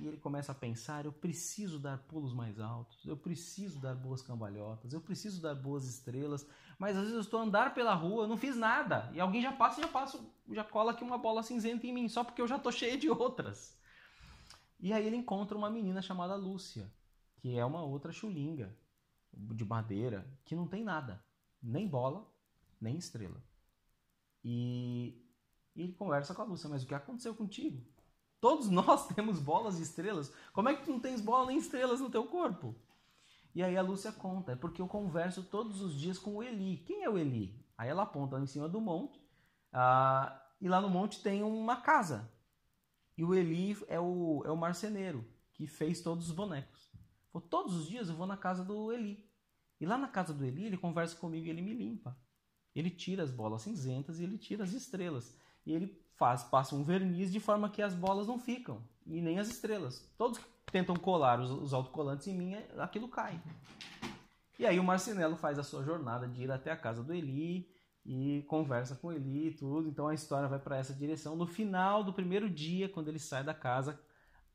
E 0.01 0.07
ele 0.07 0.17
começa 0.17 0.53
a 0.53 0.55
pensar: 0.55 1.05
eu 1.05 1.13
preciso 1.13 1.79
dar 1.79 1.99
pulos 1.99 2.33
mais 2.33 2.59
altos, 2.59 3.05
eu 3.05 3.17
preciso 3.17 3.79
dar 3.79 3.95
boas 3.95 4.23
cambalhotas, 4.23 4.95
eu 4.95 5.03
preciso 5.03 5.43
dar 5.43 5.55
boas 5.55 5.85
estrelas, 5.85 6.47
mas 6.79 6.97
às 6.97 7.03
vezes 7.03 7.15
eu 7.15 7.21
estou 7.21 7.41
a 7.41 7.43
andar 7.43 7.75
pela 7.75 7.93
rua, 7.93 8.27
não 8.27 8.39
fiz 8.39 8.57
nada, 8.57 9.11
e 9.13 9.21
alguém 9.21 9.43
já 9.43 9.53
passa 9.53 9.81
e 9.81 9.83
já 9.83 9.89
passa, 9.91 10.19
já 10.51 10.65
cola 10.65 10.93
aqui 10.93 11.05
uma 11.05 11.19
bola 11.19 11.43
cinzenta 11.43 11.87
em 11.87 11.93
mim, 11.93 12.09
só 12.09 12.25
porque 12.25 12.41
eu 12.41 12.49
já 12.49 12.57
estou 12.57 12.73
cheio 12.73 12.99
de 12.99 13.11
outras. 13.11 13.78
E 14.81 14.93
aí 14.93 15.07
ele 15.07 15.17
encontra 15.17 15.57
uma 15.57 15.71
menina 15.71 16.01
chamada 16.01 16.37
Lúcia, 16.37 16.93
que 17.37 17.57
é 17.57 17.65
uma 17.65 17.83
outra 17.83 18.13
chulinga 18.13 18.77
de 19.33 19.65
madeira, 19.65 20.27
que 20.45 20.55
não 20.55 20.67
tem 20.67 20.85
nada, 20.85 21.23
nem 21.63 21.87
bola, 21.87 22.27
nem 22.81 22.97
estrela. 22.97 23.43
E, 24.45 25.21
e 25.75 25.83
ele 25.83 25.93
conversa 25.93 26.35
com 26.35 26.43
a 26.43 26.45
Lúcia, 26.45 26.69
mas 26.69 26.83
o 26.83 26.87
que 26.87 26.95
aconteceu 26.95 27.35
contigo? 27.35 27.85
Todos 28.41 28.69
nós 28.69 29.07
temos 29.15 29.41
bolas 29.41 29.79
e 29.79 29.83
estrelas. 29.83 30.33
Como 30.53 30.69
é 30.69 30.77
que 30.77 30.85
tu 30.85 30.91
não 30.91 31.01
tens 31.01 31.21
bola 31.21 31.47
nem 31.47 31.59
estrelas 31.59 32.01
no 32.01 32.11
teu 32.11 32.27
corpo? 32.27 32.75
E 33.55 33.63
aí 33.63 33.77
a 33.77 33.83
Lúcia 33.83 34.13
conta, 34.13 34.53
é 34.53 34.57
porque 34.57 34.81
eu 34.81 34.87
converso 34.87 35.43
todos 35.43 35.81
os 35.81 35.99
dias 35.99 36.19
com 36.19 36.37
o 36.37 36.43
Eli. 36.43 36.79
Quem 36.87 37.03
é 37.03 37.11
o 37.11 37.19
Eli? 37.19 37.55
Aí 37.77 37.89
ela 37.89 38.03
aponta 38.03 38.37
lá 38.37 38.43
em 38.43 38.47
cima 38.47 38.69
do 38.69 38.81
monte, 38.81 39.21
ah, 39.73 40.41
e 40.61 40.69
lá 40.69 40.81
no 40.81 40.89
monte 40.89 41.23
tem 41.23 41.43
uma 41.43 41.77
casa. 41.77 42.31
E 43.19 43.25
o 43.25 43.35
Eli 43.35 43.77
é 43.89 43.99
o, 43.99 44.45
é 44.47 44.51
o 44.51 44.57
marceneiro 44.57 45.27
que 45.53 45.67
fez 45.67 46.01
todos 46.01 46.29
os 46.29 46.33
bonecos. 46.33 46.89
Falou, 47.33 47.49
todos 47.49 47.75
os 47.75 47.89
dias 47.89 48.09
eu 48.09 48.15
vou 48.15 48.29
na 48.29 48.37
casa 48.37 48.65
do 48.65 48.93
Eli. 48.93 49.29
E 49.81 49.85
lá 49.85 49.99
na 49.99 50.07
casa 50.07 50.33
do 50.33 50.45
Eli, 50.45 50.67
ele 50.67 50.77
conversa 50.77 51.17
comigo 51.17 51.45
e 51.45 51.51
ele 51.51 51.61
me 51.61 51.75
limpa. 51.75 52.17
Ele 52.77 52.91
tira 52.91 53.25
as 53.25 53.33
bolas 53.33 53.63
cinzentas 53.63 54.21
e 54.21 54.23
ele 54.23 54.39
tira 54.39 54.63
as 54.63 54.73
estrelas. 54.73 55.37
E 55.67 55.73
ele 55.73 56.01
faz, 56.15 56.45
passa 56.45 56.77
um 56.77 56.85
verniz 56.85 57.33
de 57.33 57.41
forma 57.41 57.69
que 57.69 57.83
as 57.83 57.93
bolas 57.93 58.29
não 58.29 58.39
ficam. 58.39 58.81
E 59.05 59.21
nem 59.21 59.41
as 59.41 59.49
estrelas. 59.49 60.09
Todos 60.17 60.41
tentam 60.71 60.95
colar 60.95 61.41
os, 61.41 61.51
os 61.51 61.75
autocolantes 61.75 62.29
em 62.29 62.35
mim, 62.35 62.55
aquilo 62.79 63.09
cai. 63.09 63.43
E 64.61 64.65
aí 64.65 64.79
o 64.79 64.85
Marcinelo 64.85 65.35
faz 65.35 65.59
a 65.59 65.65
sua 65.65 65.83
jornada 65.83 66.29
de 66.29 66.43
ir 66.43 66.53
até 66.53 66.71
a 66.71 66.77
casa 66.77 67.03
do 67.03 67.13
Eli 67.13 67.69
e 68.11 68.43
conversa 68.45 68.97
com 68.97 69.13
Eli 69.13 69.49
e 69.49 69.55
tudo. 69.55 69.87
Então 69.87 70.09
a 70.09 70.15
história 70.15 70.49
vai 70.49 70.59
para 70.59 70.79
essa 70.79 70.95
direção. 70.95 71.37
No 71.37 71.47
final 71.47 72.03
do 72.03 72.11
primeiro 72.11 72.49
dia, 72.49 72.89
quando 72.89 73.09
ele 73.09 73.19
sai 73.19 73.45
da 73.45 73.53
casa, 73.53 74.01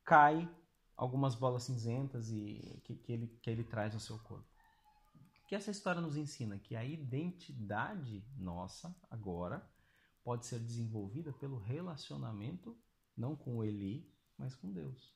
cai 0.04 0.50
algumas 0.98 1.36
bolas 1.36 1.62
cinzentas 1.62 2.32
e 2.32 2.82
que, 2.84 2.96
que, 2.96 3.14
ele, 3.14 3.28
que 3.28 3.50
ele 3.52 3.64
traz 3.64 3.94
no 3.94 4.00
seu 4.00 4.18
corpo. 4.18 4.48
O 5.44 5.48
que 5.48 5.54
essa 5.54 5.70
história 5.70 6.02
nos 6.02 6.18
ensina? 6.18 6.58
Que 6.58 6.76
a 6.76 6.84
identidade 6.84 8.26
nossa, 8.36 8.96
agora, 9.08 9.64
pode 10.24 10.48
ser 10.48 10.58
desenvolvida 10.58 11.32
pelo 11.32 11.60
relacionamento, 11.60 12.76
não 13.16 13.36
com 13.36 13.64
Eli, 13.64 14.12
mas 14.36 14.56
com 14.56 14.72
Deus. 14.72 15.14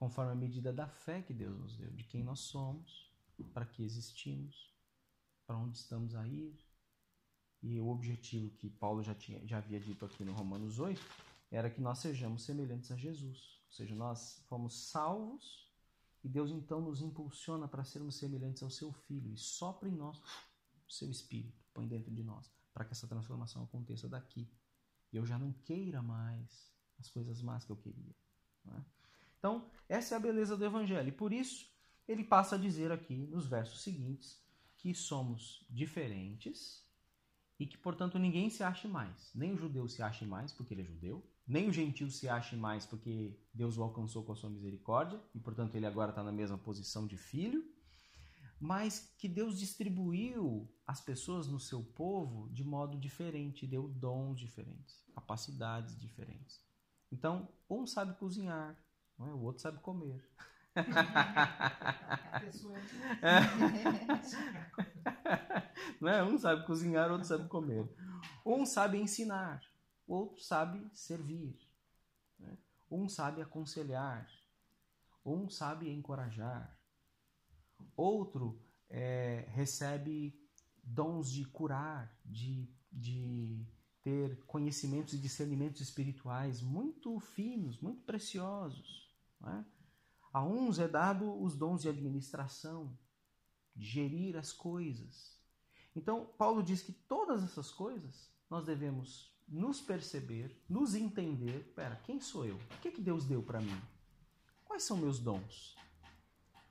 Conforme 0.00 0.32
a 0.32 0.34
medida 0.34 0.72
da 0.72 0.88
fé 0.88 1.22
que 1.22 1.32
Deus 1.32 1.56
nos 1.56 1.76
deu, 1.76 1.92
de 1.92 2.02
quem 2.02 2.24
nós 2.24 2.40
somos, 2.40 3.08
para 3.54 3.64
que 3.64 3.84
existimos, 3.84 4.74
para 5.46 5.56
onde 5.56 5.76
estamos 5.76 6.16
a 6.16 6.26
ir. 6.26 6.67
E 7.62 7.80
o 7.80 7.88
objetivo 7.88 8.50
que 8.50 8.70
Paulo 8.70 9.02
já, 9.02 9.14
tinha, 9.14 9.44
já 9.46 9.58
havia 9.58 9.80
dito 9.80 10.04
aqui 10.04 10.24
no 10.24 10.32
Romanos 10.32 10.78
8 10.78 11.00
era 11.50 11.70
que 11.70 11.80
nós 11.80 11.98
sejamos 11.98 12.44
semelhantes 12.44 12.90
a 12.90 12.96
Jesus. 12.96 13.60
Ou 13.66 13.72
seja, 13.72 13.94
nós 13.94 14.42
fomos 14.46 14.88
salvos 14.88 15.68
e 16.22 16.28
Deus 16.28 16.50
então 16.50 16.80
nos 16.80 17.00
impulsiona 17.00 17.66
para 17.66 17.84
sermos 17.84 18.16
semelhantes 18.16 18.62
ao 18.62 18.70
seu 18.70 18.92
Filho 18.92 19.32
e 19.32 19.36
sopra 19.36 19.88
em 19.88 19.92
nós 19.92 20.18
o 20.18 20.92
seu 20.92 21.10
Espírito, 21.10 21.62
põe 21.74 21.86
dentro 21.86 22.10
de 22.10 22.22
nós, 22.22 22.50
para 22.72 22.84
que 22.84 22.92
essa 22.92 23.06
transformação 23.06 23.62
aconteça 23.64 24.08
daqui. 24.08 24.48
E 25.12 25.16
eu 25.16 25.26
já 25.26 25.38
não 25.38 25.52
queira 25.52 26.02
mais 26.02 26.72
as 26.98 27.10
coisas 27.10 27.42
más 27.42 27.64
que 27.64 27.72
eu 27.72 27.76
queria. 27.76 28.14
É? 28.66 28.80
Então, 29.38 29.70
essa 29.88 30.14
é 30.14 30.16
a 30.16 30.20
beleza 30.20 30.56
do 30.56 30.64
Evangelho. 30.64 31.08
E 31.08 31.12
por 31.12 31.32
isso, 31.32 31.70
ele 32.06 32.24
passa 32.24 32.56
a 32.56 32.58
dizer 32.58 32.90
aqui, 32.90 33.26
nos 33.26 33.46
versos 33.46 33.82
seguintes, 33.82 34.40
que 34.76 34.94
somos 34.94 35.64
diferentes 35.68 36.87
e 37.58 37.66
que, 37.66 37.76
portanto, 37.76 38.18
ninguém 38.18 38.48
se 38.48 38.62
ache 38.62 38.86
mais. 38.86 39.32
Nem 39.34 39.52
o 39.52 39.56
judeu 39.56 39.88
se 39.88 40.00
ache 40.02 40.24
mais 40.24 40.52
porque 40.52 40.74
ele 40.74 40.82
é 40.82 40.84
judeu, 40.84 41.26
nem 41.46 41.68
o 41.68 41.72
gentil 41.72 42.10
se 42.10 42.28
ache 42.28 42.54
mais 42.54 42.86
porque 42.86 43.36
Deus 43.52 43.76
o 43.76 43.82
alcançou 43.82 44.22
com 44.22 44.30
a 44.32 44.36
sua 44.36 44.50
misericórdia 44.50 45.20
e, 45.34 45.40
portanto, 45.40 45.74
ele 45.74 45.86
agora 45.86 46.10
está 46.10 46.22
na 46.22 46.30
mesma 46.30 46.58
posição 46.58 47.06
de 47.06 47.16
filho, 47.16 47.64
mas 48.60 49.14
que 49.18 49.28
Deus 49.28 49.58
distribuiu 49.58 50.70
as 50.86 51.00
pessoas 51.00 51.48
no 51.48 51.58
seu 51.58 51.82
povo 51.82 52.48
de 52.52 52.62
modo 52.62 52.98
diferente, 52.98 53.66
deu 53.66 53.88
dons 53.88 54.38
diferentes, 54.38 55.02
capacidades 55.14 55.98
diferentes. 55.98 56.60
Então, 57.10 57.48
um 57.68 57.86
sabe 57.86 58.16
cozinhar, 58.18 58.76
é? 59.18 59.22
o 59.22 59.40
outro 59.40 59.62
sabe 59.62 59.80
comer. 59.80 60.22
A 60.76 62.40
pessoa 62.40 62.78
não 66.00 66.08
é? 66.08 66.22
Um 66.24 66.38
sabe 66.38 66.66
cozinhar, 66.66 67.10
outro 67.10 67.26
sabe 67.26 67.48
comer. 67.48 67.88
Um 68.44 68.64
sabe 68.64 68.98
ensinar, 68.98 69.62
outro 70.06 70.42
sabe 70.42 70.88
servir. 70.94 71.58
né? 72.38 72.56
Um 72.90 73.08
sabe 73.08 73.42
aconselhar, 73.42 74.28
um 75.24 75.48
sabe 75.48 75.90
encorajar. 75.90 76.76
Outro 77.96 78.60
é, 78.88 79.46
recebe 79.50 80.34
dons 80.82 81.30
de 81.30 81.44
curar, 81.44 82.12
de, 82.24 82.68
de 82.90 83.66
ter 84.02 84.42
conhecimentos 84.46 85.12
e 85.12 85.18
discernimentos 85.18 85.80
espirituais 85.80 86.62
muito 86.62 87.18
finos, 87.20 87.78
muito 87.80 88.02
preciosos. 88.02 89.14
não 89.40 89.50
é? 89.50 89.64
A 90.32 90.44
uns 90.44 90.78
é 90.78 90.88
dado 90.88 91.40
os 91.42 91.56
dons 91.56 91.82
de 91.82 91.88
administração, 91.88 92.96
gerir 93.78 94.36
as 94.36 94.52
coisas. 94.52 95.38
Então, 95.94 96.26
Paulo 96.36 96.62
diz 96.62 96.82
que 96.82 96.92
todas 96.92 97.42
essas 97.42 97.70
coisas 97.70 98.30
nós 98.50 98.64
devemos 98.64 99.34
nos 99.46 99.80
perceber, 99.80 100.62
nos 100.68 100.94
entender. 100.94 101.72
Pera, 101.74 101.96
quem 101.96 102.20
sou 102.20 102.44
eu? 102.44 102.56
O 102.56 102.80
que, 102.82 102.90
que 102.90 103.00
Deus 103.00 103.24
deu 103.24 103.42
para 103.42 103.60
mim? 103.60 103.80
Quais 104.64 104.82
são 104.82 104.96
meus 104.96 105.18
dons? 105.18 105.76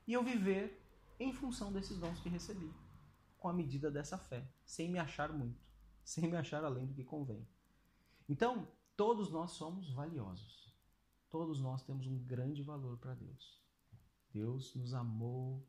E 0.06 0.12
eu 0.12 0.22
viver 0.22 0.80
em 1.18 1.32
função 1.32 1.72
desses 1.72 1.98
dons 1.98 2.20
que 2.20 2.28
recebi, 2.28 2.72
com 3.38 3.48
a 3.48 3.52
medida 3.52 3.90
dessa 3.90 4.16
fé, 4.16 4.48
sem 4.64 4.88
me 4.88 4.98
achar 4.98 5.32
muito, 5.32 5.60
sem 6.04 6.28
me 6.28 6.36
achar 6.36 6.64
além 6.64 6.86
do 6.86 6.94
que 6.94 7.04
convém. 7.04 7.46
Então, 8.28 8.68
todos 8.96 9.30
nós 9.30 9.52
somos 9.52 9.90
valiosos. 9.90 10.74
todos 11.30 11.60
nós 11.60 11.82
temos 11.82 12.06
um 12.06 12.18
grande 12.24 12.62
valor 12.62 12.96
para 12.98 13.14
Deus. 13.14 13.62
Deus 14.32 14.74
nos 14.74 14.94
amou 14.94 15.66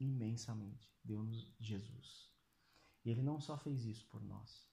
imensamente, 0.00 0.90
deu-nos 1.04 1.52
Jesus. 1.60 2.30
E 3.04 3.10
Ele 3.10 3.22
não 3.22 3.40
só 3.40 3.56
fez 3.56 3.84
isso 3.84 4.06
por 4.08 4.22
nós, 4.22 4.68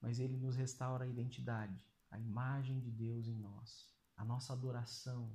mas 0.00 0.18
Ele 0.20 0.36
nos 0.36 0.54
restaura 0.54 1.04
a 1.04 1.08
identidade, 1.08 1.78
a 2.10 2.18
imagem 2.18 2.80
de 2.80 2.90
Deus 2.90 3.26
em 3.26 3.38
nós, 3.38 3.92
a 4.16 4.24
nossa 4.24 4.52
adoração. 4.52 5.34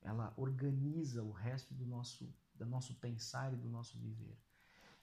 Ela 0.00 0.32
organiza 0.36 1.22
o 1.22 1.30
resto 1.30 1.74
do 1.74 1.86
nosso, 1.86 2.34
do 2.54 2.66
nosso 2.66 2.94
pensar 2.96 3.52
e 3.52 3.56
do 3.56 3.68
nosso 3.68 3.98
viver. 3.98 4.38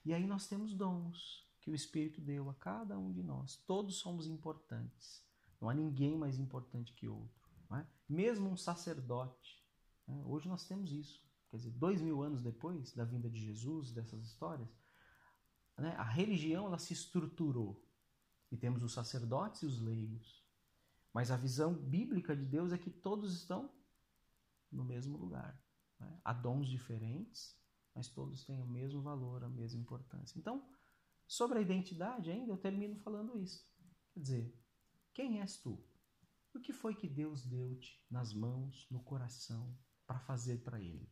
E 0.04 0.12
aí 0.12 0.26
nós 0.26 0.46
temos 0.46 0.74
dons 0.74 1.48
que 1.60 1.70
o 1.70 1.74
Espírito 1.74 2.20
deu 2.20 2.50
a 2.50 2.54
cada 2.54 2.98
um 2.98 3.10
de 3.10 3.22
nós. 3.22 3.56
Todos 3.66 3.96
somos 3.96 4.26
importantes. 4.26 5.24
Não 5.60 5.70
há 5.70 5.74
ninguém 5.74 6.16
mais 6.16 6.38
importante 6.38 6.92
que 6.92 7.08
outro. 7.08 7.44
É? 7.72 7.86
Mesmo 8.06 8.50
um 8.50 8.56
sacerdote. 8.56 9.64
Né? 10.06 10.22
Hoje 10.26 10.46
nós 10.46 10.66
temos 10.66 10.92
isso. 10.92 11.23
Quer 11.54 11.58
dizer, 11.58 11.70
dois 11.70 12.02
mil 12.02 12.20
anos 12.20 12.42
depois 12.42 12.92
da 12.94 13.04
vinda 13.04 13.30
de 13.30 13.38
Jesus, 13.38 13.92
dessas 13.92 14.24
histórias, 14.24 14.68
né? 15.78 15.94
a 15.94 16.02
religião 16.02 16.66
ela 16.66 16.80
se 16.80 16.92
estruturou. 16.92 17.80
E 18.50 18.56
temos 18.56 18.82
os 18.82 18.92
sacerdotes 18.92 19.62
e 19.62 19.66
os 19.66 19.80
leigos. 19.80 20.44
Mas 21.12 21.30
a 21.30 21.36
visão 21.36 21.72
bíblica 21.72 22.34
de 22.34 22.44
Deus 22.44 22.72
é 22.72 22.76
que 22.76 22.90
todos 22.90 23.32
estão 23.32 23.72
no 24.68 24.84
mesmo 24.84 25.16
lugar. 25.16 25.56
Né? 26.00 26.20
Há 26.24 26.32
dons 26.32 26.66
diferentes, 26.66 27.56
mas 27.94 28.08
todos 28.08 28.44
têm 28.44 28.60
o 28.60 28.66
mesmo 28.66 29.00
valor, 29.00 29.44
a 29.44 29.48
mesma 29.48 29.80
importância. 29.80 30.36
Então, 30.36 30.68
sobre 31.24 31.60
a 31.60 31.62
identidade 31.62 32.32
ainda, 32.32 32.50
eu 32.50 32.58
termino 32.58 32.96
falando 32.96 33.38
isso. 33.38 33.64
Quer 34.12 34.20
dizer, 34.20 34.60
quem 35.12 35.40
és 35.40 35.56
tu? 35.56 35.80
O 36.52 36.58
que 36.58 36.72
foi 36.72 36.96
que 36.96 37.06
Deus 37.06 37.46
deu-te 37.46 38.04
nas 38.10 38.34
mãos, 38.34 38.88
no 38.90 39.04
coração, 39.04 39.78
para 40.04 40.18
fazer 40.18 40.58
para 40.64 40.80
Ele? 40.80 41.08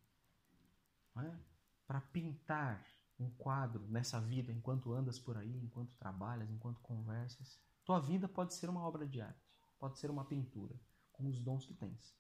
É? 1.17 1.39
Para 1.87 2.01
pintar 2.01 2.87
um 3.19 3.31
quadro 3.31 3.87
nessa 3.89 4.21
vida 4.21 4.53
enquanto 4.53 4.93
andas 4.93 5.19
por 5.19 5.37
aí, 5.37 5.59
enquanto 5.63 5.95
trabalhas, 5.97 6.51
enquanto 6.51 6.81
conversas. 6.81 7.61
Tua 7.85 8.01
vida 8.01 8.29
pode 8.29 8.55
ser 8.55 8.69
uma 8.69 8.83
obra 8.83 9.07
de 9.07 9.21
arte, 9.21 9.51
pode 9.79 9.99
ser 9.99 10.11
uma 10.11 10.25
pintura, 10.25 10.75
com 11.13 11.29
os 11.29 11.41
dons 11.41 11.67
que 11.67 11.75
tens. 11.75 12.17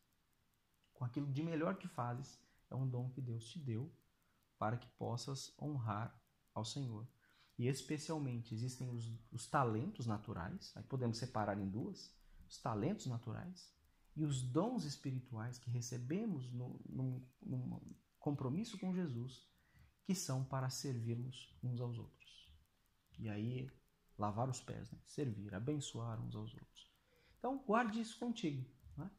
Com 0.92 1.04
aquilo 1.04 1.32
de 1.32 1.42
melhor 1.42 1.76
que 1.76 1.88
fazes, 1.88 2.40
é 2.70 2.74
um 2.74 2.88
dom 2.88 3.10
que 3.10 3.20
Deus 3.20 3.44
te 3.48 3.58
deu 3.58 3.92
para 4.58 4.76
que 4.76 4.88
possas 4.98 5.54
honrar 5.60 6.16
ao 6.54 6.64
Senhor. 6.64 7.08
E 7.58 7.66
especialmente 7.66 8.54
existem 8.54 8.88
os, 8.90 9.20
os 9.30 9.46
talentos 9.46 10.06
naturais, 10.06 10.72
aí 10.76 10.82
podemos 10.84 11.18
separar 11.18 11.58
em 11.58 11.68
duas: 11.68 12.14
os 12.48 12.58
talentos 12.60 13.06
naturais 13.06 13.72
e 14.14 14.24
os 14.24 14.42
dons 14.42 14.84
espirituais 14.84 15.58
que 15.58 15.70
recebemos 15.70 16.52
no, 16.52 16.80
num 16.86 17.26
compromisso 18.22 18.78
com 18.78 18.94
Jesus, 18.94 19.46
que 20.04 20.14
são 20.14 20.44
para 20.44 20.70
servirmos 20.70 21.54
uns 21.62 21.80
aos 21.80 21.98
outros. 21.98 22.52
E 23.18 23.28
aí, 23.28 23.70
lavar 24.16 24.48
os 24.48 24.60
pés, 24.60 24.90
né? 24.90 24.98
servir, 25.04 25.54
abençoar 25.54 26.20
uns 26.24 26.34
aos 26.34 26.54
outros. 26.54 26.90
Então, 27.38 27.58
guarde 27.58 28.00
isso 28.00 28.18
contigo. 28.18 28.64
Né? 28.96 29.10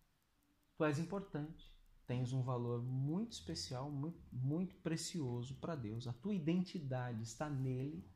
Tu 0.78 0.86
és 0.86 1.00
importante, 1.00 1.70
tens 2.08 2.32
um 2.32 2.42
valor 2.42 2.82
muito 2.82 3.34
especial, 3.34 3.92
muito, 3.92 4.20
muito 4.32 4.76
precioso 4.78 5.60
para 5.60 5.76
Deus. 5.76 6.08
A 6.08 6.14
tua 6.14 6.34
identidade 6.34 7.22
está 7.24 7.50
nele. 7.50 8.10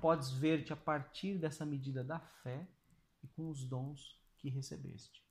Podes 0.00 0.30
ver-te 0.30 0.72
a 0.72 0.76
partir 0.76 1.38
dessa 1.38 1.66
medida 1.66 2.02
da 2.02 2.20
fé 2.20 2.68
e 3.22 3.28
com 3.28 3.50
os 3.50 3.64
dons 3.64 4.20
que 4.38 4.48
recebeste. 4.48 5.24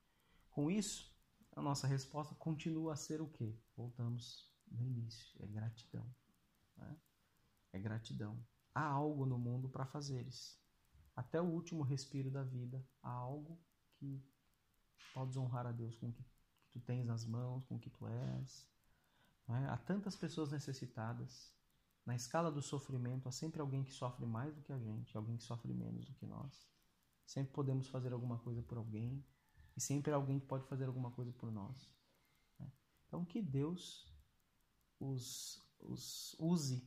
Com 0.50 0.70
isso, 0.70 1.10
a 1.52 1.62
nossa 1.62 1.86
resposta 1.86 2.34
continua 2.34 2.92
a 2.92 2.96
ser 2.96 3.20
o 3.20 3.28
quê? 3.28 3.58
Voltamos 3.76 4.47
no 4.70 4.84
início, 4.84 5.36
é 5.42 5.46
gratidão. 5.46 6.06
Né? 6.76 6.96
É 7.72 7.78
gratidão. 7.78 8.38
Há 8.74 8.84
algo 8.84 9.26
no 9.26 9.38
mundo 9.38 9.68
para 9.68 9.86
fazeres. 9.86 10.58
Até 11.14 11.40
o 11.40 11.46
último 11.46 11.82
respiro 11.82 12.30
da 12.30 12.44
vida, 12.44 12.86
há 13.02 13.10
algo 13.10 13.60
que 13.96 14.22
podes 15.12 15.36
honrar 15.36 15.66
a 15.66 15.72
Deus 15.72 15.96
com 15.96 16.10
o 16.10 16.12
que 16.12 16.24
tu 16.70 16.80
tens 16.80 17.04
nas 17.04 17.24
mãos, 17.24 17.64
com 17.64 17.76
o 17.76 17.80
que 17.80 17.90
tu 17.90 18.06
és. 18.06 18.68
É? 19.48 19.66
Há 19.66 19.76
tantas 19.78 20.14
pessoas 20.14 20.52
necessitadas. 20.52 21.52
Na 22.06 22.14
escala 22.14 22.50
do 22.50 22.62
sofrimento, 22.62 23.28
há 23.28 23.32
sempre 23.32 23.60
alguém 23.60 23.84
que 23.84 23.92
sofre 23.92 24.24
mais 24.24 24.54
do 24.54 24.62
que 24.62 24.72
a 24.72 24.78
gente, 24.78 25.16
alguém 25.16 25.36
que 25.36 25.42
sofre 25.42 25.72
menos 25.74 26.06
do 26.06 26.14
que 26.14 26.26
nós. 26.26 26.66
Sempre 27.26 27.52
podemos 27.52 27.88
fazer 27.88 28.12
alguma 28.12 28.38
coisa 28.38 28.62
por 28.62 28.78
alguém 28.78 29.22
e 29.76 29.80
sempre 29.80 30.12
alguém 30.12 30.40
que 30.40 30.46
pode 30.46 30.66
fazer 30.66 30.86
alguma 30.86 31.10
coisa 31.10 31.32
por 31.32 31.50
nós. 31.52 31.90
Né? 32.58 32.70
Então, 33.06 33.24
que 33.24 33.42
Deus 33.42 34.07
os, 35.00 35.62
os 35.80 36.34
use 36.38 36.86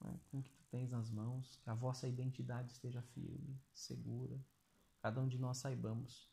né, 0.00 0.18
com 0.30 0.38
o 0.38 0.42
que 0.42 0.50
tu 0.50 0.64
tens 0.70 0.90
nas 0.90 1.10
mãos, 1.10 1.56
que 1.62 1.70
a 1.70 1.74
vossa 1.74 2.08
identidade 2.08 2.72
esteja 2.72 3.02
firme, 3.02 3.60
segura. 3.72 4.42
Cada 5.00 5.20
um 5.20 5.28
de 5.28 5.38
nós 5.38 5.58
saibamos 5.58 6.30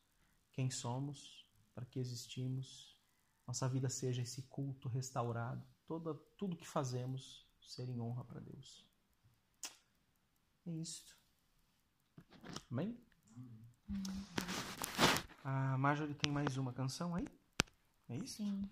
quem 0.52 0.70
somos, 0.72 1.46
para 1.74 1.86
que 1.86 2.00
existimos, 2.00 2.98
nossa 3.46 3.70
vida 3.70 3.90
seja 3.90 4.22
esse 4.22 4.42
culto 4.44 4.90
restaurado, 4.90 5.64
toda, 5.86 6.16
tudo 6.36 6.58
que 6.58 6.68
fazemos 6.68 7.48
ser 7.62 7.88
em 7.90 8.00
honra 8.02 8.24
para 8.24 8.40
Deus. 8.40 8.88
É 10.66 10.72
isto. 10.72 11.16
Amém? 12.72 12.98
A 15.44 15.78
Marjorie 15.78 16.16
tem 16.16 16.32
mais 16.32 16.58
uma 16.58 16.74
canção 16.74 17.16
aí? 17.16 17.28
É 18.10 18.18
isso? 18.18 18.38
Sim. 18.38 18.70